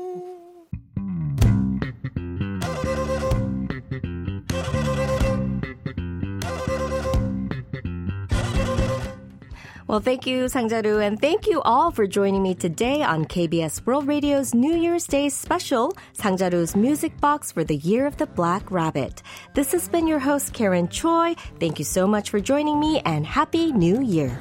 Well, 9.92 10.00
thank 10.00 10.26
you, 10.26 10.46
Sangjaru, 10.46 11.06
and 11.06 11.20
thank 11.20 11.48
you 11.48 11.62
all 11.64 11.92
for 11.92 12.08
joining 12.08 12.42
me 12.42 12.56
today 12.56 13.04
on 13.04 13.26
KBS 13.26 13.86
World 13.86 14.08
Radio's 14.08 14.54
New 14.54 14.74
Year's 14.74 15.06
Day 15.06 15.28
special, 15.28 15.98
Sangjaru's 16.18 16.78
Music 16.78 17.20
Box 17.20 17.52
for 17.52 17.66
the 17.66 17.76
Year 17.76 18.08
of 18.08 18.16
the 18.16 18.26
Black 18.26 18.72
Rabbit. 18.72 19.22
This 19.54 19.74
has 19.74 19.90
been 19.90 20.08
your 20.08 20.20
host, 20.20 20.54
Karen 20.54 20.88
Choi. 20.88 21.36
Thank 21.60 21.78
you 21.78 21.84
so 21.84 22.08
much 22.08 22.30
for 22.30 22.40
joining 22.40 22.80
me, 22.80 23.02
and 23.04 23.28
Happy 23.28 23.74
New 23.74 24.00
Year. 24.00 24.40